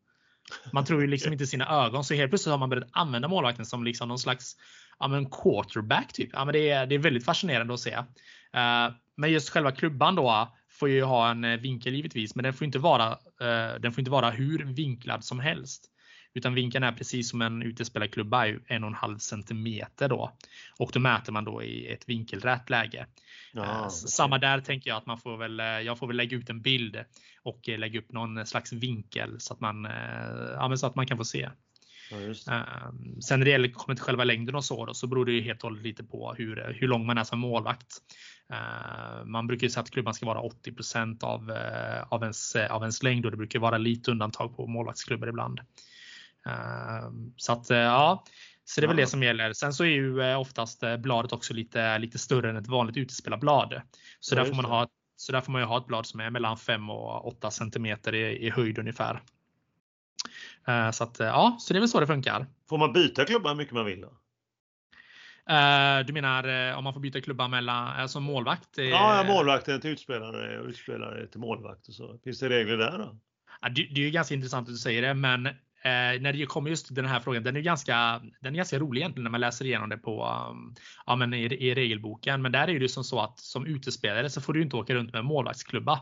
[0.72, 2.04] Man tror ju liksom inte sina ögon.
[2.04, 4.56] Så helt plötsligt har man börjat använda målvakten som liksom någon slags
[5.00, 6.14] ja, men quarterback.
[6.14, 6.30] Typ.
[6.34, 7.96] Ja, men det, är, det är väldigt fascinerande att se.
[7.96, 12.54] Uh, men just själva klubban då får ju ha en eh, vinkel givetvis, men den
[12.54, 15.90] får inte vara, uh, den får inte vara hur vinklad som helst.
[16.34, 20.32] Utan vinkeln är precis som en utespelarklubba, en och en halv centimeter då.
[20.78, 23.08] Och då mäter man då i ett vinkelrätt läge.
[23.54, 23.90] Ja, okay.
[23.90, 27.04] Samma där tänker jag att man får väl, jag får väl lägga ut en bild
[27.44, 29.88] och lägga upp någon slags vinkel så att man,
[30.54, 31.50] ja, så att man kan få se.
[32.12, 35.26] Ja, ehm, Sen när det gäller kommer till själva längden och så då, så beror
[35.26, 37.98] det ju helt och hållet lite på hur, hur lång man är som målvakt.
[38.50, 42.82] Ehm, man brukar ju säga att klubban ska vara 80 av, eh, av, ens, av
[42.82, 45.60] ens längd och det brukar vara lite undantag på målvaktsklubbor ibland.
[46.46, 48.24] Ehm, så att ja,
[48.66, 49.54] så det är väl det som gäller.
[49.54, 52.98] Sen så är ju eh, oftast eh, bladet också lite, lite större än ett vanligt
[52.98, 53.82] utespelarblad.
[54.20, 56.20] Så, ja, där får man ha, så där får man ju ha ett blad som
[56.20, 59.22] är mellan 5 och 8 cm i, i höjd ungefär.
[60.68, 62.46] Eh, så att ja, så det är väl så det funkar.
[62.70, 64.02] Får man byta klubba hur mycket man vill?
[64.02, 64.14] Då?
[66.06, 68.70] Du menar om man får byta klubba mellan, alltså målvakt?
[68.78, 72.20] Ja, målvakten till utspelare och utspelare till målvakt och så.
[72.24, 73.20] Finns det regler där då?
[73.70, 75.50] Det, är ju ganska intressant att du säger det, men
[75.86, 79.02] Eh, när det kommer just den här frågan, den är ganska, den är ganska rolig
[79.02, 80.76] egentligen när man läser igenom det på, um,
[81.06, 82.42] ja, men i, i regelboken.
[82.42, 85.14] Men där är det som så att som utespelare så får du inte åka runt
[85.14, 86.00] med målvaktsklubba.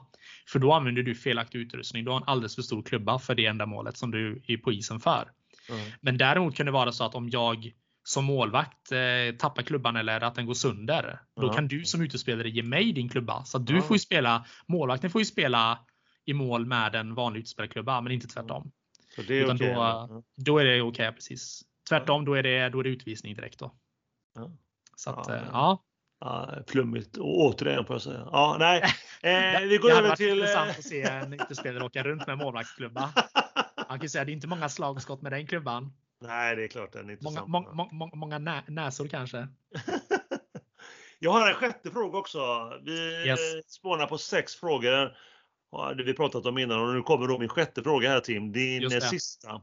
[0.47, 2.05] För då använder du felaktig utrustning.
[2.05, 4.99] Du har en alldeles för stor klubba för det ändamålet som du är på isen
[4.99, 5.32] för.
[5.69, 5.91] Mm.
[6.01, 7.71] Men däremot kan det vara så att om jag
[8.03, 11.19] som målvakt eh, tappar klubban eller att den går sönder.
[11.41, 11.53] Då Ja.
[11.53, 13.43] kan du som utespelare ge mig din klubba.
[13.45, 13.82] Så du Ja.
[13.82, 15.79] får ju spela, målvakten får ju spela
[16.25, 18.71] i mål med en vanlig utespelarklubba, men inte tvärtom.
[19.16, 19.74] Så det är Utan okej.
[19.74, 21.62] då, då är det okej, precis.
[21.89, 23.76] Tvärtom, då är det, då är det utvisning direkt då.
[24.36, 24.51] Ja.
[24.95, 25.84] Så att, Ja, eh, ja.
[26.20, 27.18] Ja, flummigt.
[27.18, 28.28] Och återigen får jag säga.
[28.32, 28.84] Ja, nej.
[29.24, 30.30] Eh, vi går det hade över varit till...
[30.30, 33.14] intressant eh, att se en utespelare åka runt med målvaktsklubba.
[33.89, 35.93] Man kan säga det är inte många slagskott med den klubban.
[36.22, 39.47] Nej, det är klart den är Många, må, må, må, många nä, näsor kanske.
[41.20, 42.39] Jag har en sjätte fråga också.
[42.86, 43.39] Vi Yes.
[43.68, 45.18] spånar på sex frågor.
[45.72, 48.51] Ja, Det vi pratat om innan och nu kommer då min sjätte fråga här Tim.
[48.51, 49.01] Din det.
[49.01, 49.61] sista.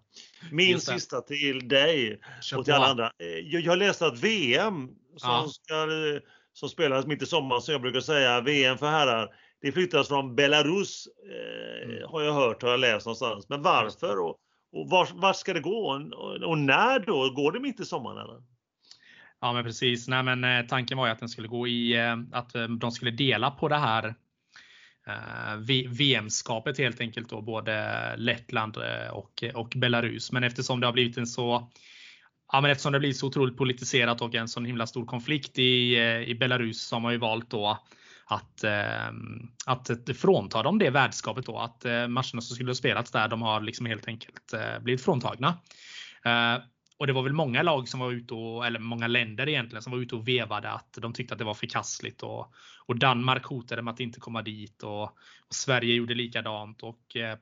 [0.53, 2.77] Min sista till dig Kör och till på.
[2.77, 3.07] alla andra.
[3.19, 5.47] Eh, Jag, jag läste att VM som, Ja.
[5.49, 6.21] ska, eh,
[6.53, 10.35] som spelas mitt i sommaren, som jag brukar säga, VM för herrar, det flyttas från
[10.35, 12.09] Belarus eh, Mm.
[12.09, 13.49] har jag hört, har jag läst någonstans.
[13.49, 14.37] Men varför och,
[14.73, 17.31] och var, var ska det gå och, och när då?
[17.31, 18.43] Går det mitt i sommaren eller?
[19.41, 20.09] Ja, men precis.
[20.09, 22.91] Nej, men eh, tanken var ju att den skulle gå i eh, att eh, de
[22.91, 24.13] skulle dela på det här eh,
[25.09, 25.57] Eh,
[25.89, 30.33] VM-skapet helt enkelt då, både Lettland eh, och, och Belarus.
[30.33, 31.71] Men eftersom det har blivit en så
[32.53, 35.95] Ja, men eftersom det blir så otroligt politiserat och en sån himla stor konflikt i,
[35.95, 37.79] eh, i Belarus så har man ju valt då
[38.31, 38.65] att,
[39.67, 41.59] att frånta dem det värdskapet då.
[41.59, 45.59] Att matcherna som skulle ha spelats där, de har liksom helt enkelt blivit fråntagna.
[46.99, 49.93] Och det var väl många lag som var ute och, eller många länder egentligen, som
[49.93, 52.23] var ute och vevade att de tyckte att det var förkastligt.
[52.23, 52.53] Och,
[52.87, 56.83] och Danmark hotade med att inte komma dit och, och Sverige gjorde likadant.
[56.83, 57.39] Och, eh,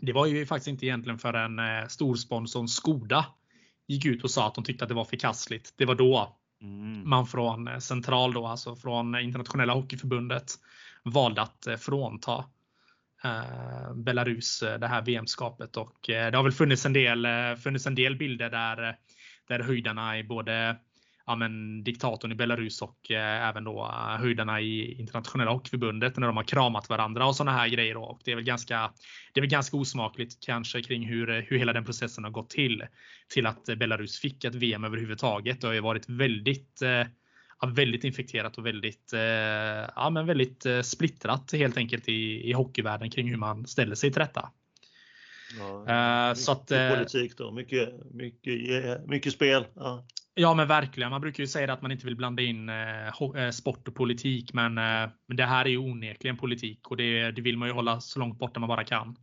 [0.00, 3.26] det var ju faktiskt inte egentligen förrän eh, storsponsorn Skoda
[3.88, 5.74] gick ut och sa att de tyckte att det var förkastligt.
[5.76, 6.38] Det var då
[7.04, 10.52] man från eh, central då, alltså från internationella hockeyförbundet
[11.04, 12.44] valde att eh, frånta
[13.24, 17.86] Eh, Belarus eh, det här VM-skapet och eh, det har väl funnits en del, funnits
[17.86, 18.96] en del bilder där,
[19.48, 20.76] där höjdarna i både
[21.26, 26.36] ja, men, diktatorn i Belarus och eh, även då höjdarna i internationella hockeyförbundet när de
[26.36, 27.94] har kramat varandra och sådana här grejer.
[27.94, 28.02] då.
[28.02, 28.92] Och det är väl ganska,
[29.32, 32.84] det är väl ganska osmakligt kanske kring hur, hur hela den processen har gått till.
[33.28, 35.60] Till att Belarus fick ett VM överhuvudtaget.
[35.60, 37.06] Det har ju varit väldigt eh,
[37.66, 39.20] väldigt infekterat och väldigt, eh,
[39.96, 44.12] ja, men väldigt eh, splittrat helt enkelt i, i hockeyvärlden kring hur man ställer sig
[44.12, 44.50] till detta.
[45.58, 49.64] Ja, mycket så att, eh, politik då, mycket, mycket, mycket spel.
[49.74, 50.06] Ja.
[50.34, 51.10] Ja men verkligen.
[51.10, 54.78] Man brukar ju säga att man inte vill blanda in eh, sport och politik men,
[54.78, 58.00] eh, men det här är ju onekligen politik och det, det vill man ju hålla
[58.00, 59.16] så långt borta man bara kan.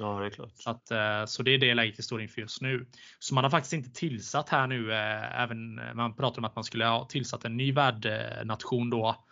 [0.00, 0.50] Ja, det är klart.
[0.54, 2.86] Så, att, eh, så det är det läget vi står inför just nu.
[3.18, 6.54] Så man har faktiskt inte tillsatt här nu, eh, även eh, man pratar om att
[6.54, 9.24] man skulle ha tillsatt en ny värdnation då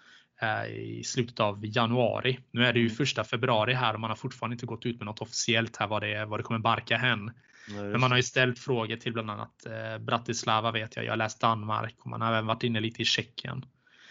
[0.77, 2.39] i slutet av januari.
[2.51, 2.97] Nu är det ju Mm.
[2.97, 6.03] första februari här och man har fortfarande inte gått ut med något officiellt här vad
[6.03, 7.25] det, vad det kommer barka hän.
[7.25, 9.67] Nej, Men man har ju ställt frågor till bland annat
[10.01, 11.05] Bratislava vet jag.
[11.05, 13.65] Jag har läst Danmark och man har även varit inne lite i Tjeckien.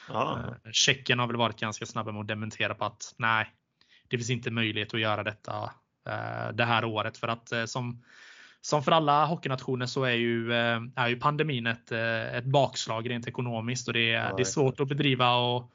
[0.10, 0.40] ja.
[0.66, 3.52] Eh, Tjeckien har väl varit ganska snabba med att dementera på att nej,
[4.08, 5.72] det finns inte möjlighet att göra detta
[6.54, 8.04] det här året för att eh, som
[8.62, 13.10] som för alla hockeynationer så är ju, eh, är ju pandemin ett, eh, ett bakslag
[13.10, 15.72] rent ekonomiskt och det, är- Ja, det är svårt att bedriva och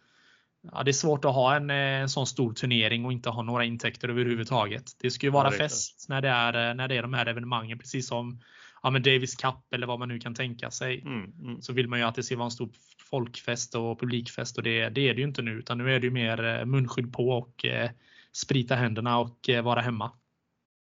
[0.72, 3.42] ja, det är svårt att ha en, eh, en sån stor turnering och inte ha
[3.42, 4.84] några intäkter överhuvudtaget.
[5.02, 7.14] Det ska ju Ja, vara är fest när det är, eh, när det är de
[7.14, 8.40] här evenemangen, precis som
[8.82, 11.00] ja, men Davis Cup eller vad man nu kan tänka sig.
[11.00, 11.62] Mm, mm.
[11.62, 12.70] Så vill man ju att det ska vara en stor
[13.10, 16.06] folkfest och publikfest och det, det är det ju inte nu utan nu är det
[16.06, 17.90] ju mer eh, munskydd på och eh,
[18.32, 20.10] sprita händerna och eh, vara hemma.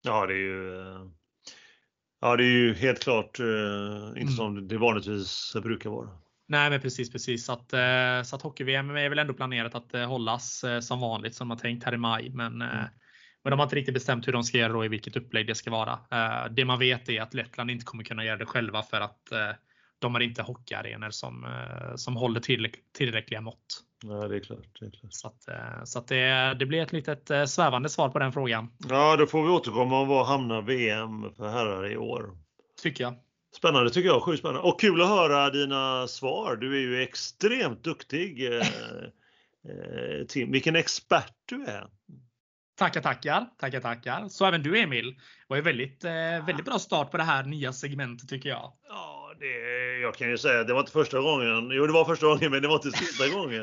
[0.07, 1.05] Ja, det är ju eh,
[2.21, 3.45] Ja, det är ju helt klart eh,
[4.07, 4.27] inte Mm.
[4.33, 6.09] som det vanligtvis brukar vara.
[6.47, 9.93] Nej men precis precis så att, eh, så att hockey-VM är väl ändå planerat att
[9.93, 12.29] eh, hållas som vanligt som man tänkt här i maj.
[12.29, 12.85] Men, Mm.
[13.43, 15.55] men de har inte riktigt bestämt hur de ska göra och i vilket upplägg det
[15.55, 15.99] ska vara.
[16.49, 19.31] Det man vet är att Lettland inte kommer kunna göra det själva för att
[19.99, 23.83] de har inte hockeyarenor som, eh, som håller tillräck- tillräckliga mått.
[24.03, 24.79] Ja, det är klart.
[24.79, 25.13] Det är klart.
[25.13, 28.31] Så, att, eh, så att det, det blir ett litet eh, svävande svar på den
[28.33, 28.69] frågan.
[28.89, 32.37] Ja, då får vi återkomma om var hamnar VM för herrar i år.
[32.81, 33.13] Tycker jag.
[33.55, 34.23] Spännande tycker jag.
[34.23, 34.61] Sjukt spännande.
[34.61, 36.55] Och kul att höra dina svar.
[36.55, 38.53] Du är ju extremt duktig.
[38.55, 38.65] Eh,
[40.27, 41.87] Tim, vilken expert du är.
[42.77, 44.27] Tackar, tackar, tackar, tackar.
[44.29, 45.13] Så även du Emil.
[45.15, 46.11] Det var ju väldigt, eh,
[46.45, 48.73] väldigt bra start på det här nya segmentet tycker jag.
[48.89, 51.69] Ja, det, jag kan ju säga att det var inte första gången.
[51.71, 53.61] Jo, det var första gången, men det var inte sista gången.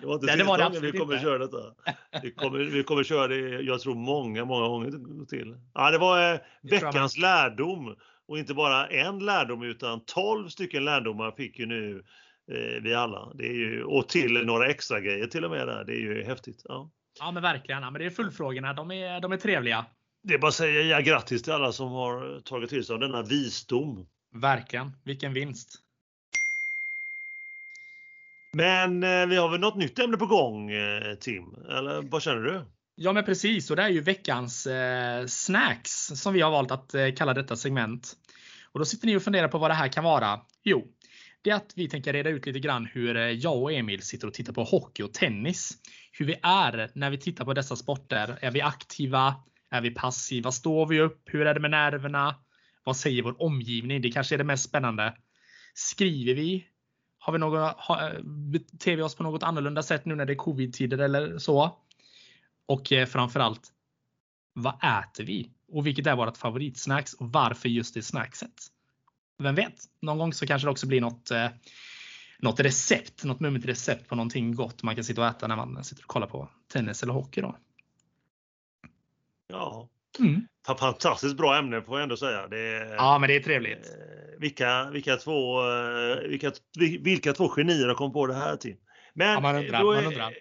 [0.00, 1.24] Det var inte Nej, det sista var det gången vi kommer inte.
[1.24, 1.58] köra detta.
[2.22, 5.56] Vi kommer, vi kommer köra det, jag tror många, många gånger till.
[5.74, 7.96] Ja, det var eh, Det veckans lärdom.
[8.28, 12.02] Och inte bara en lärdom utan 12 stycken lärdomar fick ju nu
[12.52, 13.32] eh, vi alla.
[13.34, 15.84] Det är ju, och till några extra grejer till och med där.
[15.84, 16.62] Det är ju häftigt.
[16.64, 16.90] Ja.
[17.20, 17.82] Ja men verkligen.
[17.82, 18.72] Ja, men det är fullfrågorna.
[18.72, 19.86] De är, de är trevliga.
[20.22, 23.00] Det är bara att säga ja, grattis till alla som har tagit till sig av
[23.00, 24.06] denna visdom.
[24.34, 24.96] Verkligen.
[25.04, 25.80] Vilken vinst.
[28.52, 30.70] Men eh, vi har väl något nytt ämne på gång
[31.20, 31.54] Tim?
[31.68, 32.64] Eller vad känner du?
[32.96, 36.94] Ja men precis och det är ju veckans eh, snacks som vi har valt att
[36.94, 38.16] eh, kalla detta segment.
[38.72, 40.40] Och då sitter ni och funderar på vad det här kan vara.
[40.64, 40.86] Jo,
[41.42, 44.34] det är att vi tänker reda ut lite grann hur jag och Emil sitter och
[44.34, 45.72] tittar på hockey och tennis.
[46.12, 48.38] Hur vi är när vi tittar på dessa sporter.
[48.40, 49.34] Är vi aktiva?
[49.70, 50.52] Är vi passiva?
[50.52, 51.22] Står vi upp?
[51.24, 52.34] Hur är det med nerverna?
[52.84, 54.02] Vad säger vår omgivning?
[54.02, 55.16] Det kanske är det mest spännande.
[55.74, 56.66] Skriver vi?
[57.18, 57.76] Har vi något,
[58.62, 61.78] beter vi oss på något annorlunda sätt nu när det är covid-tider eller så?
[62.66, 63.72] Och eh, framförallt,
[64.52, 65.50] vad äter vi?
[65.68, 68.52] Och vilket är vårt favoritsnacks och varför just det snackset?
[69.38, 69.84] Vem vet?
[70.00, 71.48] Någon gång så kanske det också blir något, eh,
[72.38, 75.84] något recept, något mummigt recept på någonting gott man kan sitta och äta när man
[75.84, 77.40] sitter och kollar på tennis eller hockey.
[77.40, 77.56] Då.
[79.46, 80.46] Ja, mm.
[80.66, 82.48] Fantastiskt bra ämne får jag ändå säga.
[82.48, 83.86] Det är, ja, men det är trevligt.
[83.86, 86.52] Eh, vilka, vilka, två, eh, vilka,
[87.00, 88.76] vilka två genier har kommit på det här till?
[89.14, 90.34] Men ja, man undrar, då, är, man undrar.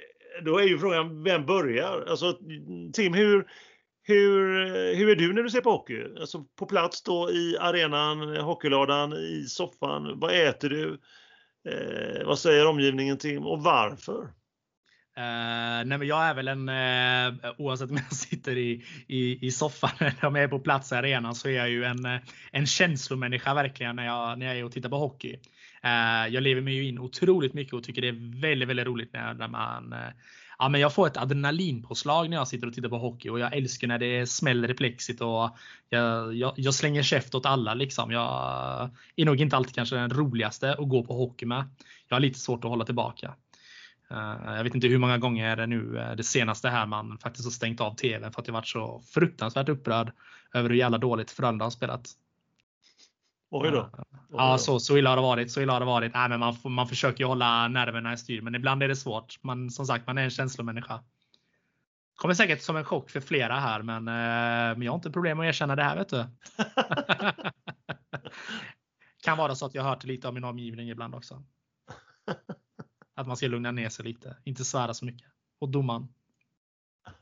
[0.46, 2.06] då är ju frågan, vem börjar?
[2.10, 2.38] Alltså,
[2.94, 3.46] Tim, hur,
[4.04, 4.66] hur,
[4.96, 6.04] hur är du när du ser på hockey?
[6.20, 10.20] Alltså på plats då i arenan, hockeylådan, i soffan.
[10.20, 11.00] Vad äter du?
[11.70, 14.30] Eh, vad säger omgivningen Tim och varför?
[15.18, 19.52] Uh, nej men jag är väl en, uh, oavsett om jag sitter i, i, i
[19.52, 22.20] soffan eller om jag är på plats i arenan så är jag ju en, eh,
[22.52, 25.34] en känslomänniska verkligen när jag, när jag är och tittar på hockey.
[25.86, 29.14] Uh, jag lever mig ju in otroligt mycket och tycker det är väldigt, väldigt roligt
[29.14, 29.96] när, när man
[30.60, 33.56] ja, men jag får ett adrenalinpåslag när jag sitter och tittar på hockey och jag
[33.56, 35.58] älskar när det smäller i plexit och
[35.90, 37.74] jag, jag, jag, slänger käft åt alla.
[37.74, 38.12] Liksom.
[38.12, 41.66] Jag är nog inte alltid kanske den roligaste att gå på hockey med.
[42.08, 43.36] Jag har lite svårt att hålla tillbaka.
[44.14, 47.46] Eh, jag vet inte hur många gånger det nu eh, det senaste här man faktiskt
[47.46, 50.12] har stängt av tvn för att jag varit så fruktansvärt upprörd
[50.54, 52.10] över hur jävla dåligt Frölunda har spelat.
[53.50, 53.78] Oj då.
[53.78, 54.06] Oj då.
[54.38, 55.52] Ja, så, så illa har det varit.
[55.52, 56.14] Så illa har det varit.
[56.14, 59.44] Nej, men man, man försöker hålla nerverna i styr, men ibland är det svårt.
[59.44, 61.00] Man, som sagt, man är en känslomänniska.
[62.16, 65.40] Kommer säkert som en chock för flera här, men, eh, men jag har inte problem
[65.40, 66.26] att erkänna det här, vet du.
[69.24, 71.44] kan vara så att jag har hört lite av min omgivning ibland också.
[73.16, 75.28] Att man ska lugna ner sig lite, inte svära så mycket.
[75.60, 76.08] Och domaren.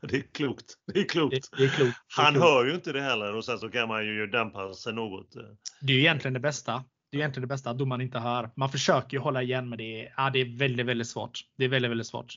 [0.00, 0.74] Det är klokt.
[0.92, 1.50] Det är klokt.
[1.50, 1.96] Det, det är klokt.
[2.16, 2.46] Det är Han klokt.
[2.46, 5.34] hör ju inte det heller och sen så kan man ju dämpa sig något.
[5.80, 6.84] Det är ju egentligen det bästa.
[7.10, 8.50] Det är egentligen det bästa att domaren inte hör.
[8.56, 11.40] Man försöker ju hålla igen men det är, ja, det är väldigt, väldigt svårt.
[11.56, 12.34] Det är väldigt, väldigt svårt.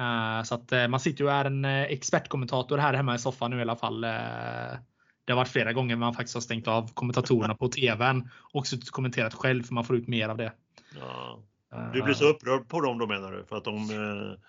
[0.00, 3.18] Uh, så att uh, man sitter ju och är en uh, expertkommentator här hemma i
[3.18, 4.00] soffan nu i alla fall.
[4.00, 8.88] det har varit flera gånger man faktiskt har stängt av kommentatorerna på tvn och suttit
[8.88, 10.52] och kommenterat själv för man får ut mer av det.
[11.00, 11.42] Ja.
[11.92, 13.44] Du blir så upprörd på dem då menar du?
[13.44, 13.90] För att de,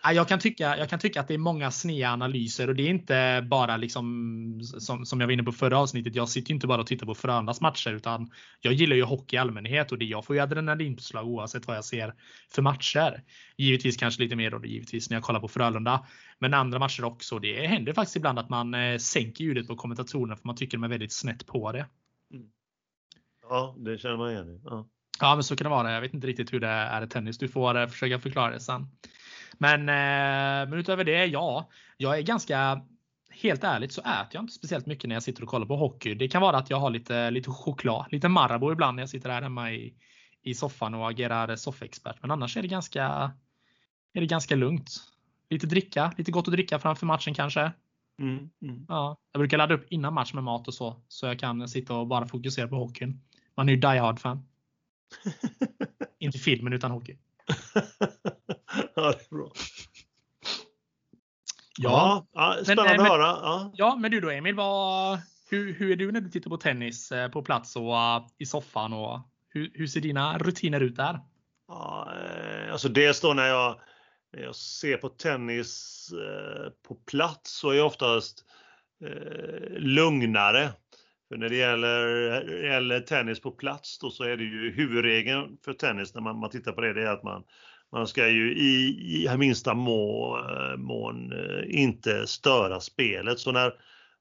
[0.03, 0.13] eh...
[0.13, 2.89] jag, kan tycka, jag kan tycka att det är många sneda analyser och det är
[2.89, 6.15] inte bara liksom som, som jag var inne på förra avsnittet.
[6.15, 9.39] Jag sitter inte bara och tittar på Frölundas matcher utan jag gillar ju hockey i
[9.39, 12.13] allmänhet och det, jag får ju adrenalinpåslag oavsett vad jag ser
[12.51, 13.23] för matcher.
[13.57, 16.05] Givetvis kanske lite mer då givetvis när jag kollar på Frölunda.
[16.39, 17.39] Men andra matcher också.
[17.39, 20.83] Det händer faktiskt ibland att man eh, sänker ljudet på kommentatorerna för man tycker de
[20.83, 21.85] är väldigt snett på det.
[22.33, 22.47] Mm.
[23.49, 24.61] Ja, det känner man igen.
[24.63, 24.87] Ja.
[25.19, 25.93] Ja, men så kan det vara.
[25.93, 27.37] Jag vet inte riktigt hur det är i tennis.
[27.37, 28.87] Du får eh, försöka förklara det sen.
[29.57, 31.69] Men, eh, men utöver det, ja.
[31.97, 32.81] Jag är ganska
[33.41, 36.13] Helt ärligt så äter jag inte speciellt mycket när jag sitter och kollar på hockey.
[36.13, 39.29] Det kan vara att jag har lite, lite choklad, lite Marabou ibland när jag sitter
[39.29, 39.93] här hemma i,
[40.43, 42.15] i soffan och agerar soffexpert.
[42.21, 43.03] Men annars är det ganska,
[44.13, 44.91] är det ganska lugnt.
[45.49, 47.71] Lite dricka, lite gott att dricka framför matchen kanske.
[48.19, 48.85] Mm, mm.
[48.87, 51.95] Ja, jag brukar ladda upp innan match med mat och så, så jag kan sitta
[51.95, 53.21] och bara fokusera på hockeyn.
[53.57, 54.47] Man är ju die hard fan.
[56.19, 57.17] Inte filmen utan hockey.
[58.95, 59.51] ja, det är bra.
[61.77, 63.23] Ja, ja spännande men, att höra.
[63.23, 63.71] Ja.
[63.73, 67.11] ja, men du då Emil, vad, hur, hur är du när du tittar på tennis
[67.11, 68.93] eh, på plats och uh, i soffan?
[68.93, 71.19] Och, hur, hur ser dina rutiner ut där?
[71.67, 73.79] Ja, eh, alltså dels då när jag,
[74.33, 78.45] när jag ser på tennis eh, på plats så är jag oftast
[79.05, 80.73] eh, lugnare.
[81.29, 85.73] För när det gäller, gäller tennis på plats då så är det ju huvudregeln för
[85.73, 87.43] tennis när man, man tittar på det, det är att man,
[87.91, 90.39] man ska ju i, i minsta må,
[90.77, 93.39] mån eh, inte störa spelet.
[93.39, 93.73] Så när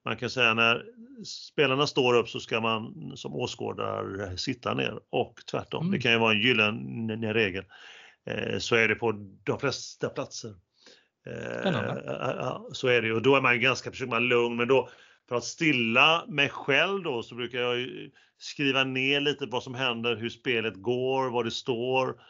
[0.05, 0.83] man kan säga när
[1.27, 5.83] spelarna står upp så ska man som åskådare sitta ner och tvärtom.
[5.83, 5.93] Mm.
[5.93, 7.65] Det kan ju vara en gyllene regel.
[8.27, 9.13] Eh, så är det på
[9.45, 10.55] de flesta platser.
[11.27, 14.89] Eh, så är det och då är man ganska försöker man lugn men då
[15.29, 17.89] för att stilla mig själv då så brukar jag
[18.39, 22.21] skriva ner lite vad som händer, hur spelet går, vad det står.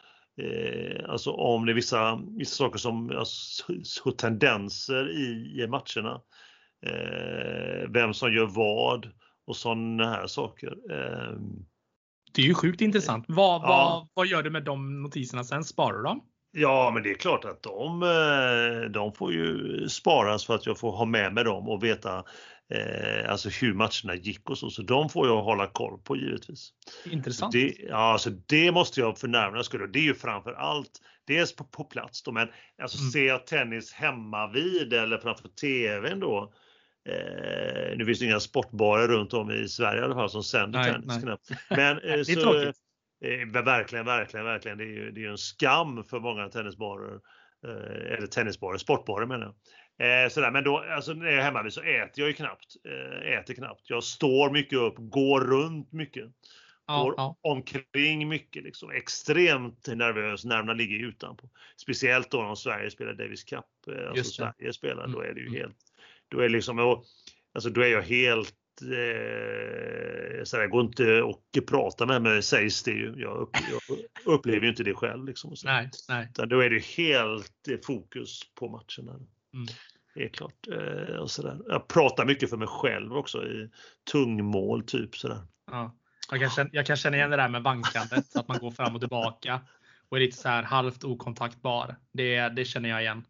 [0.41, 6.21] Eh, alltså om det är vissa, vissa saker som, alltså, tendenser i, i matcherna.
[6.85, 9.11] Eh, vem som gör vad
[9.47, 10.77] och sådana här saker.
[10.91, 11.39] Eh,
[12.33, 13.25] det är ju sjukt intressant.
[13.27, 13.67] Vad, ja.
[13.67, 15.63] vad, vad gör du med de notiserna sen?
[15.63, 16.21] Sparar du dem?
[16.57, 20.79] Ja, men det är klart att de, eh, de får ju sparas för att jag
[20.79, 22.23] får ha med mig dem och veta
[22.73, 24.69] eh, alltså hur matcherna gick och så.
[24.69, 26.73] Så de får jag hålla koll på givetvis.
[27.05, 27.51] Intressant.
[27.51, 29.87] Det, ja, alltså det måste jag för närvarande skulle.
[29.87, 32.47] Det är ju framför allt dels på, på plats då, men
[32.81, 33.11] alltså mm.
[33.11, 36.53] ser jag tennis hemma vid eller framför TVn då.
[37.09, 40.79] Eh, nu finns det inga sportbarer runt om i Sverige i alla fall som sänder
[40.79, 41.23] nej, tennis.
[41.23, 41.37] Nej.
[41.69, 42.75] Men, eh, det är så, tråkigt.
[43.25, 44.77] Eh, verkligen, verkligen, verkligen.
[44.77, 47.19] Det är ju det är en skam för många tennisbarer.
[47.67, 49.55] Eh, eller tennisbarer, sportbarer menar jag.
[49.97, 52.75] Eh, sådär, men då, alltså när jag är hemma så äter jag ju knappt.
[52.85, 53.89] Eh, äter knappt.
[53.89, 56.25] Jag står mycket upp, går runt mycket.
[56.87, 57.37] Ja, går ja.
[57.41, 58.63] omkring mycket.
[58.63, 58.91] Liksom.
[58.91, 61.49] Extremt nervös, nerverna ligger utanpå.
[61.81, 63.65] Speciellt då om Sverige spelar Davis Cup.
[63.87, 65.11] Eh, alltså Sverige spelar, mm.
[65.11, 65.59] då är det ju mm.
[65.59, 65.77] helt...
[66.27, 66.79] Då är, liksom,
[67.53, 72.83] alltså, då är jag helt eh, så det går inte att prata med mig sägs
[72.83, 73.13] det ju.
[73.17, 75.25] Jag, upp, jag upplever ju inte det själv.
[75.25, 76.27] Liksom, nej, nej.
[76.29, 79.19] Utan då är det helt fokus på matcherna.
[79.55, 79.67] Mm.
[80.15, 80.67] Är klart.
[80.67, 81.59] Eh, och sådär.
[81.67, 83.69] Jag pratar mycket för mig själv också i
[84.11, 85.39] tungmål typ sådär.
[85.71, 85.95] Ja.
[86.31, 88.95] Jag, kan känna, jag kan känna igen det där med vankandet, att man går fram
[88.95, 89.61] och tillbaka
[90.09, 91.95] och är lite så här halvt okontaktbar.
[92.13, 93.25] Det, det känner jag igen.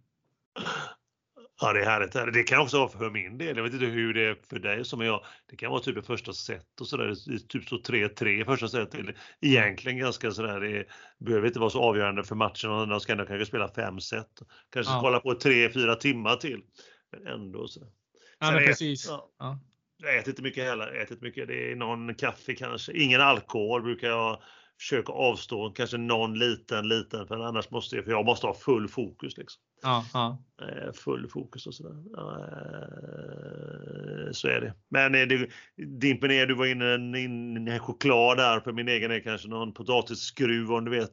[1.61, 2.33] Ja, det är härligt.
[2.33, 3.57] Det kan också vara för min del.
[3.57, 5.23] Jag vet inte hur det är för dig som jag.
[5.49, 7.15] Det kan vara typ ett första set och sådär.
[7.47, 8.95] Typ så 3-3 första set.
[9.41, 10.59] Egentligen ganska sådär.
[10.59, 10.85] Det
[11.25, 14.41] behöver inte vara så avgörande för matchen och de ska ändå kanske spela fem set.
[14.73, 14.99] Kanske ja.
[15.01, 16.61] kolla på 3-4 timmar till.
[17.11, 17.89] Men ändå sådär.
[18.39, 19.07] Ja, men precis.
[19.07, 19.31] Ja.
[19.39, 19.59] Ja.
[19.97, 20.87] Jag äter inte mycket heller.
[20.87, 21.47] Jag äter inte mycket.
[21.47, 22.93] Det är någon kaffe kanske.
[22.93, 24.41] Ingen alkohol brukar jag
[24.79, 25.69] försöka avstå.
[25.69, 27.27] Kanske någon liten, liten.
[27.27, 29.37] För annars måste jag, för jag måste ha full fokus.
[29.37, 29.61] Liksom.
[29.81, 30.43] Ja, ja.
[30.61, 32.03] Eh, full fokus och sådär.
[32.17, 34.73] Eh, så är det.
[34.89, 35.49] Men eh, det,
[35.99, 38.59] Dimpen är, du var inne i en choklad där.
[38.59, 41.11] För min egen är kanske någon potatisskruv om du vet.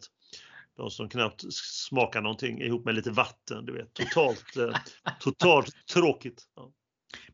[0.77, 3.67] De som knappt smakar någonting ihop med lite vatten.
[3.67, 3.95] Du vet.
[3.95, 4.45] Totalt,
[5.21, 6.43] totalt tråkigt.
[6.57, 6.73] Ja.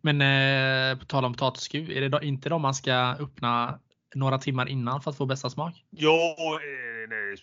[0.01, 3.81] Men eh, på tal om potatisskruv, är det inte de man ska öppna
[4.15, 5.85] några timmar innan för att få bästa smak?
[5.91, 6.37] Ja,
[7.09, 7.37] nej,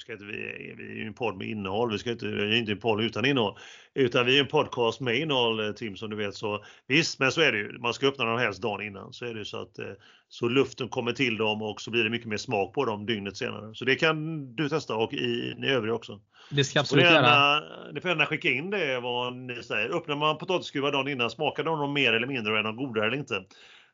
[0.00, 1.92] ska inte, vi, vi är ju en podd med innehåll.
[1.92, 3.58] Vi, ska inte, vi är inte en podd utan innehåll.
[3.94, 6.34] Utan vi är en podcast med innehåll, eh, Tim, som du vet.
[6.34, 7.78] Så visst, men så är det ju.
[7.78, 9.12] Man ska öppna dem helst dagen innan.
[9.12, 9.86] Så är det så att eh,
[10.28, 13.36] så luften kommer till dem och så blir det mycket mer smak på dem dygnet
[13.36, 13.74] senare.
[13.74, 16.20] Så det kan du testa och i, ni övriga också.
[16.50, 17.60] Det ska absolut göra.
[17.92, 19.96] Ni får gärna skicka in det vad ni säger.
[19.96, 23.06] Öppnar man potatisskruvar dagen innan, smakar de dem mer eller mindre och är de godare
[23.06, 23.44] eller inte?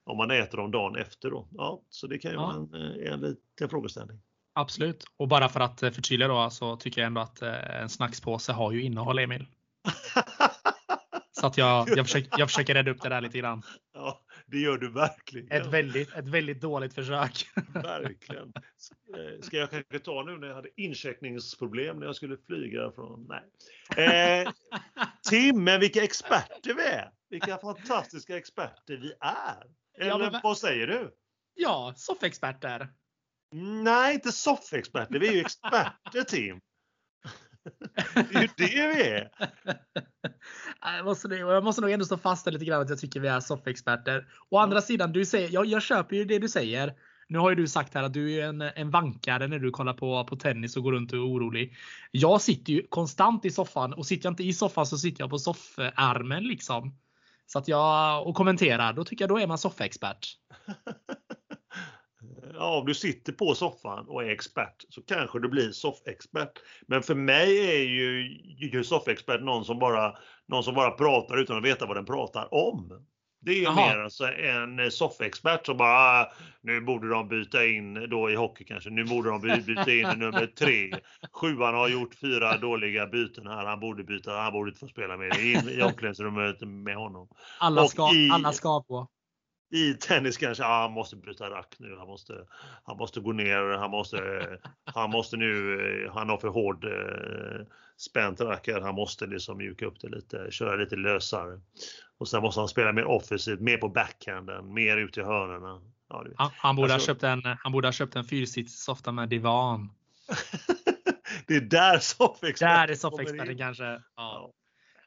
[0.06, 1.48] Om man äter dem dagen efter då.
[1.52, 2.42] Ja, så det kan ju ja.
[2.42, 4.20] vara en, eh, en liten frågeställning.
[4.52, 5.04] Absolut.
[5.16, 8.82] Och bara för att förtydliga då så tycker jag ändå att en snackspåse har ju
[8.82, 9.46] innehåll Emil.
[11.40, 13.62] Så att jag, jag, försöker, jag försöker rädda upp det där lite grann.
[13.94, 15.50] Ja, det gör du verkligen.
[15.50, 17.46] Ett väldigt, ett väldigt dåligt försök.
[17.74, 18.52] Verkligen.
[19.40, 23.28] Ska jag kanske ta nu när jag hade incheckningsproblem när jag skulle flyga från...
[23.28, 24.42] Nej.
[24.42, 24.52] Eh,
[25.30, 27.10] Tim, men vilka experter vi är!
[27.30, 29.66] Vilka fantastiska experter vi är!
[29.98, 31.14] Eller ja, men, vad säger du?
[31.54, 32.88] Ja, soffexperter.
[33.82, 35.18] Nej, inte soffexperter.
[35.18, 36.60] Vi är ju experter, Tim.
[38.14, 39.30] Det är ju det vi är.
[40.80, 43.40] Jag måste, jag måste nog ändå stå fast lite grann att jag tycker vi är
[43.40, 44.26] soffexperter.
[44.50, 46.94] Å andra sidan, du säger, jag, jag köper ju det du säger.
[47.28, 49.94] Nu har ju du sagt här att du är en, en vankare när du kollar
[49.94, 51.76] på, på tennis och går runt och är orolig.
[52.10, 55.30] Jag sitter ju konstant i soffan och sitter jag inte i soffan så sitter jag
[55.30, 56.98] på soffärmen liksom.
[57.46, 60.26] Så att jag och kommenterar, då tycker jag då är man soffexpert.
[62.54, 66.58] ja, om du sitter på soffan och är expert så kanske du blir soffexpert.
[66.86, 68.38] Men för mig är ju,
[68.72, 70.14] ju soffexpert någon som, bara,
[70.48, 73.06] någon som bara pratar utan att veta vad den pratar om.
[73.46, 73.86] Det är ju Aha.
[73.86, 78.64] mer alltså en soffexpert som bara, ah, nu borde de byta in då i hockey
[78.64, 81.00] kanske, nu borde de byta in nummer tre.
[81.32, 85.16] Sjuan har gjort fyra dåliga byten här, han borde byta, han borde inte få spela
[85.16, 87.28] mer i, i omklädningsrummet med honom.
[87.58, 89.08] Alla ska, i, alla ska på
[89.70, 92.46] i tennis kanske, ah, han måste byta rack nu, han måste,
[92.84, 94.18] han måste gå ner, han måste,
[94.84, 100.00] han måste nu, han har för hård eh, spänt rack han måste liksom mjuka upp
[100.00, 101.60] det lite, köra lite lösare.
[102.18, 105.80] Och sen måste han spela mer offensivt, mer på backhanden, mer ut i hörnorna.
[106.08, 109.28] Ja, han, han, borde alltså, ha köpt en, han borde ha köpt en fyrsitssoffa med
[109.28, 109.90] divan.
[111.46, 113.84] det är där soffexperten Där är soffexperten kanske.
[113.84, 114.00] Ja.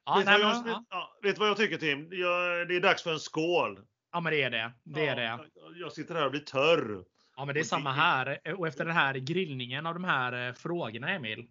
[0.05, 0.15] ja.
[0.17, 1.17] Vet, nej, vad jag, vet, ja.
[1.23, 2.07] vet vad jag tycker Tim?
[2.11, 3.79] Jag, det är dags för en skål.
[4.11, 4.71] Ja, men det är det.
[4.83, 5.39] Det är det.
[5.75, 7.03] Jag sitter här och blir törr.
[7.35, 8.55] Ja, men det är samma här.
[8.57, 11.47] Och efter den här grillningen av de här eh, frågorna, Emil.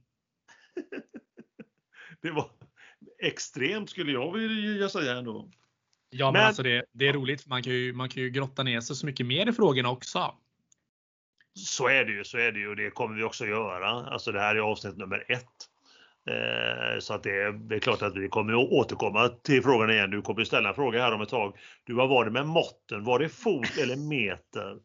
[2.22, 2.50] det var
[3.22, 5.50] extremt skulle jag vilja säga ändå.
[6.10, 8.62] Ja, men, men alltså det, det är roligt man kan, ju, man kan ju grotta
[8.62, 10.34] ner sig så mycket mer i frågorna också.
[11.54, 13.88] Så är det ju, så är det ju och det kommer vi också göra.
[13.88, 15.68] Alltså det här är avsnitt nummer ett.
[16.28, 20.10] Eh, så att det, det, är klart att vi kommer att återkomma till frågan igen.
[20.10, 21.56] Du kommer ställa en fråga här om ett tag.
[21.84, 23.04] Du, vad var det med måtten?
[23.04, 24.78] Var det fot eller meter?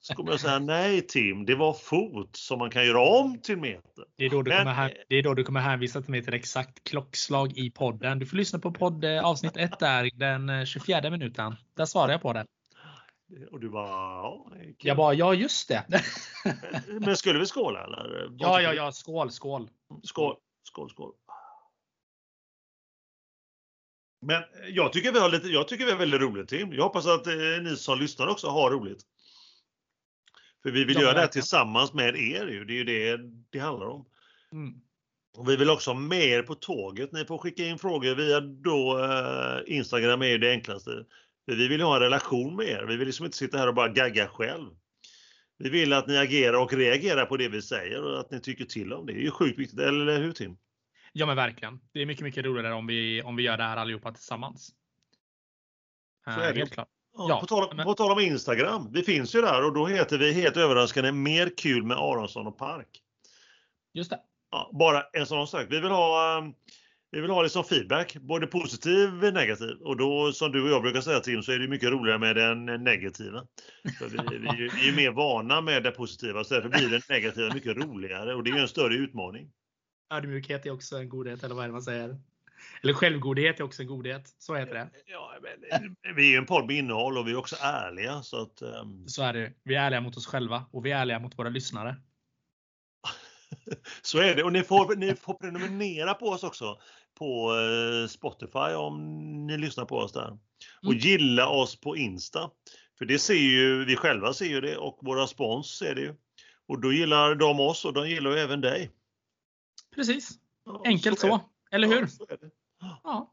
[0.00, 3.56] Så kommer jag säga nej Tim, det var fot som man kan göra om till
[3.56, 4.04] meter.
[4.16, 6.24] Det är då du, Men, kommer, här, det är då du kommer hänvisa till mig
[6.24, 8.18] till exakt klockslag i podden.
[8.18, 11.56] Du får lyssna på podd eh, avsnitt 1 där, den 24 minuten.
[11.76, 12.46] Där svarar jag på det.
[13.50, 14.46] Och du bara, ja.
[14.78, 15.84] Jag bara, ja just det.
[17.00, 18.28] Men skulle vi skåla eller?
[18.38, 19.68] Ja, ja, ja, skål, skål.
[20.02, 21.12] Skål, skål, skål.
[24.26, 26.72] Men jag tycker vi har lite, jag tycker vi har väldigt roligt Tim.
[26.72, 29.02] Jag hoppas att eh, ni som lyssnar också har roligt.
[30.62, 32.64] För vi vill ja, göra det här tillsammans med er ju.
[32.64, 34.06] Det är ju det det handlar om.
[34.52, 34.74] Mm.
[35.36, 37.12] Och vi vill också ha med er på tåget.
[37.12, 41.04] Ni får skicka in frågor via då eh, Instagram är ju det enklaste.
[41.44, 42.84] För vi vill ha en relation med er.
[42.88, 44.70] Vi vill liksom inte sitta här och bara gagga själv.
[45.62, 48.64] Vi vill att ni agerar och reagerar på det vi säger och att ni tycker
[48.64, 49.12] till om det.
[49.12, 50.56] Det är ju sjukt viktigt, eller hur Tim?
[51.12, 51.80] Ja men verkligen.
[51.92, 54.74] Det är mycket, mycket roligare om vi, om vi gör det här allihopa tillsammans.
[56.24, 56.58] Så är det.
[56.58, 56.88] Helt klart.
[57.16, 57.84] Ja, på, tal, men...
[57.84, 58.92] på tal om Instagram.
[58.92, 62.58] Vi finns ju där och då heter vi helt överraskande Mer kul med Aronsson och
[62.58, 63.02] Park.
[63.94, 64.20] Just det.
[64.50, 65.66] Ja, bara en sån sak.
[65.70, 66.54] Vi vill ha um,
[67.12, 69.76] vi vill ha liksom feedback, både positiv och negativ.
[69.80, 72.36] Och då som du och jag brukar säga Tim så är det mycket roligare med
[72.36, 73.46] den negativa.
[73.98, 77.54] För vi, vi, vi är mer vana med det positiva så därför blir det negativa
[77.54, 79.50] mycket roligare och det är en större utmaning.
[80.14, 82.18] Ödmjukhet är också en godhet eller vad är det man säger?
[82.82, 84.34] Eller självgodhet är också en godhet.
[84.38, 84.90] Så heter det.
[85.06, 88.22] Ja, men, vi är en podd med innehåll och vi är också ärliga.
[88.22, 89.08] Så, att, um...
[89.08, 89.52] så är det.
[89.62, 91.96] Vi är ärliga mot oss själva och vi är ärliga mot våra lyssnare.
[94.02, 94.42] så är det.
[94.42, 96.78] Och ni får, ni får prenumerera på oss också
[97.22, 98.96] på eh, Spotify om
[99.46, 100.38] ni lyssnar på oss där.
[100.82, 100.98] Och mm.
[100.98, 102.50] gilla oss på Insta.
[102.98, 106.14] För det ser ju, vi själva ser ju det och våra spons ser det ju.
[106.68, 108.90] Och då gillar de oss och de gillar ju även dig.
[109.94, 110.30] Precis.
[110.84, 111.40] Enkelt så, så.
[111.70, 112.08] Eller hur?
[112.80, 113.32] Ja, ja.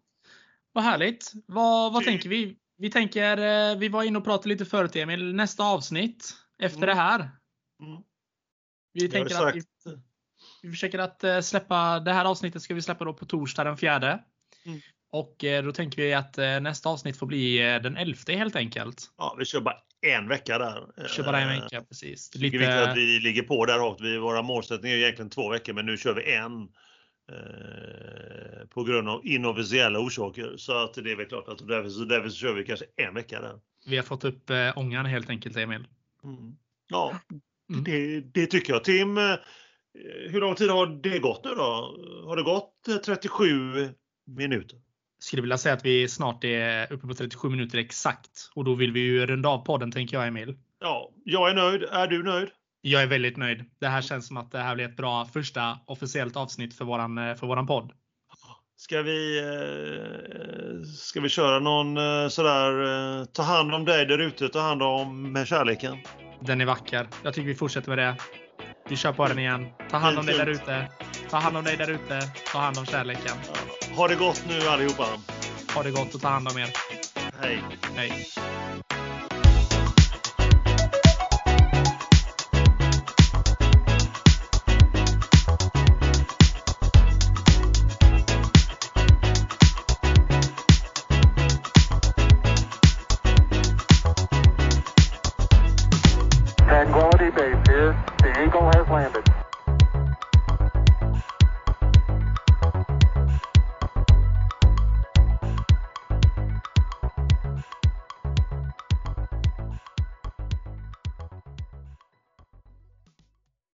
[0.71, 1.31] Vad härligt.
[1.45, 2.57] Vad, vad tänker vi?
[2.77, 6.87] Vi tänker, eh, vi var inne och pratade lite förut Emil, nästa avsnitt efter mm.
[6.87, 7.19] det här.
[7.19, 8.03] Mm.
[8.93, 9.61] Vi tänker att vi,
[10.61, 13.77] vi försöker att eh, släppa, det här avsnittet ska vi släppa då på torsdag den
[13.77, 14.19] fjärde.
[14.65, 14.79] Mm.
[15.11, 19.11] Och eh, då tänker vi att nästa avsnitt får bli den elfte helt enkelt.
[19.17, 20.83] Ja, vi kör bara en vecka där.
[20.97, 22.35] Vi kör bara en vecka, precis.
[22.35, 22.57] Lite...
[22.57, 24.01] Det är viktigt att vi ligger på där hårt.
[24.01, 26.67] våra målsättningar är egentligen två veckor, men nu kör vi en.
[27.31, 30.53] Eh, på grund av inofficiella orsaker.
[30.57, 33.13] Så att det är väl klart att därför, så därför så kör vi kanske en
[33.13, 33.59] vecka där.
[33.85, 35.87] Vi har fått upp eh, ångan helt enkelt Emil.
[36.23, 36.55] Mm.
[36.87, 37.19] Ja,
[37.69, 37.83] mm.
[37.83, 38.83] Det, det, tycker jag.
[38.83, 39.35] Tim, eh,
[40.29, 41.97] hur lång tid har det gått nu då?
[42.25, 43.89] Har det gått 37
[44.27, 44.77] minuter?
[45.17, 48.75] Jag skulle vilja säga att vi snart är uppe på 37 minuter exakt och då
[48.75, 50.57] vill vi ju runda av podden tänker jag Emil.
[50.79, 51.83] Ja, jag är nöjd.
[51.83, 52.49] Är du nöjd?
[52.81, 53.65] Jag är väldigt nöjd.
[53.79, 57.17] Det här känns som att det här blir ett bra första officiellt avsnitt för våran,
[57.17, 57.91] eh, för våran podd.
[58.75, 64.49] Ska vi, eh, ska vi köra någon eh, sådär, ta hand om dig där ute,
[64.49, 65.97] ta hand om kärleken?
[66.39, 67.07] Den är vacker.
[67.23, 68.17] Jag tycker vi fortsätter med det.
[68.89, 69.67] Vi kör på den igen.
[69.89, 70.87] Ta hand om dig där ute.
[71.29, 72.21] Ta hand om dig där ute.
[72.51, 73.37] Ta hand om kärleken.
[73.95, 75.05] Ha det gott nu allihopa.
[75.75, 76.69] Ha det gott och ta hand om er.
[77.41, 77.63] Hej.
[77.95, 78.27] Hej.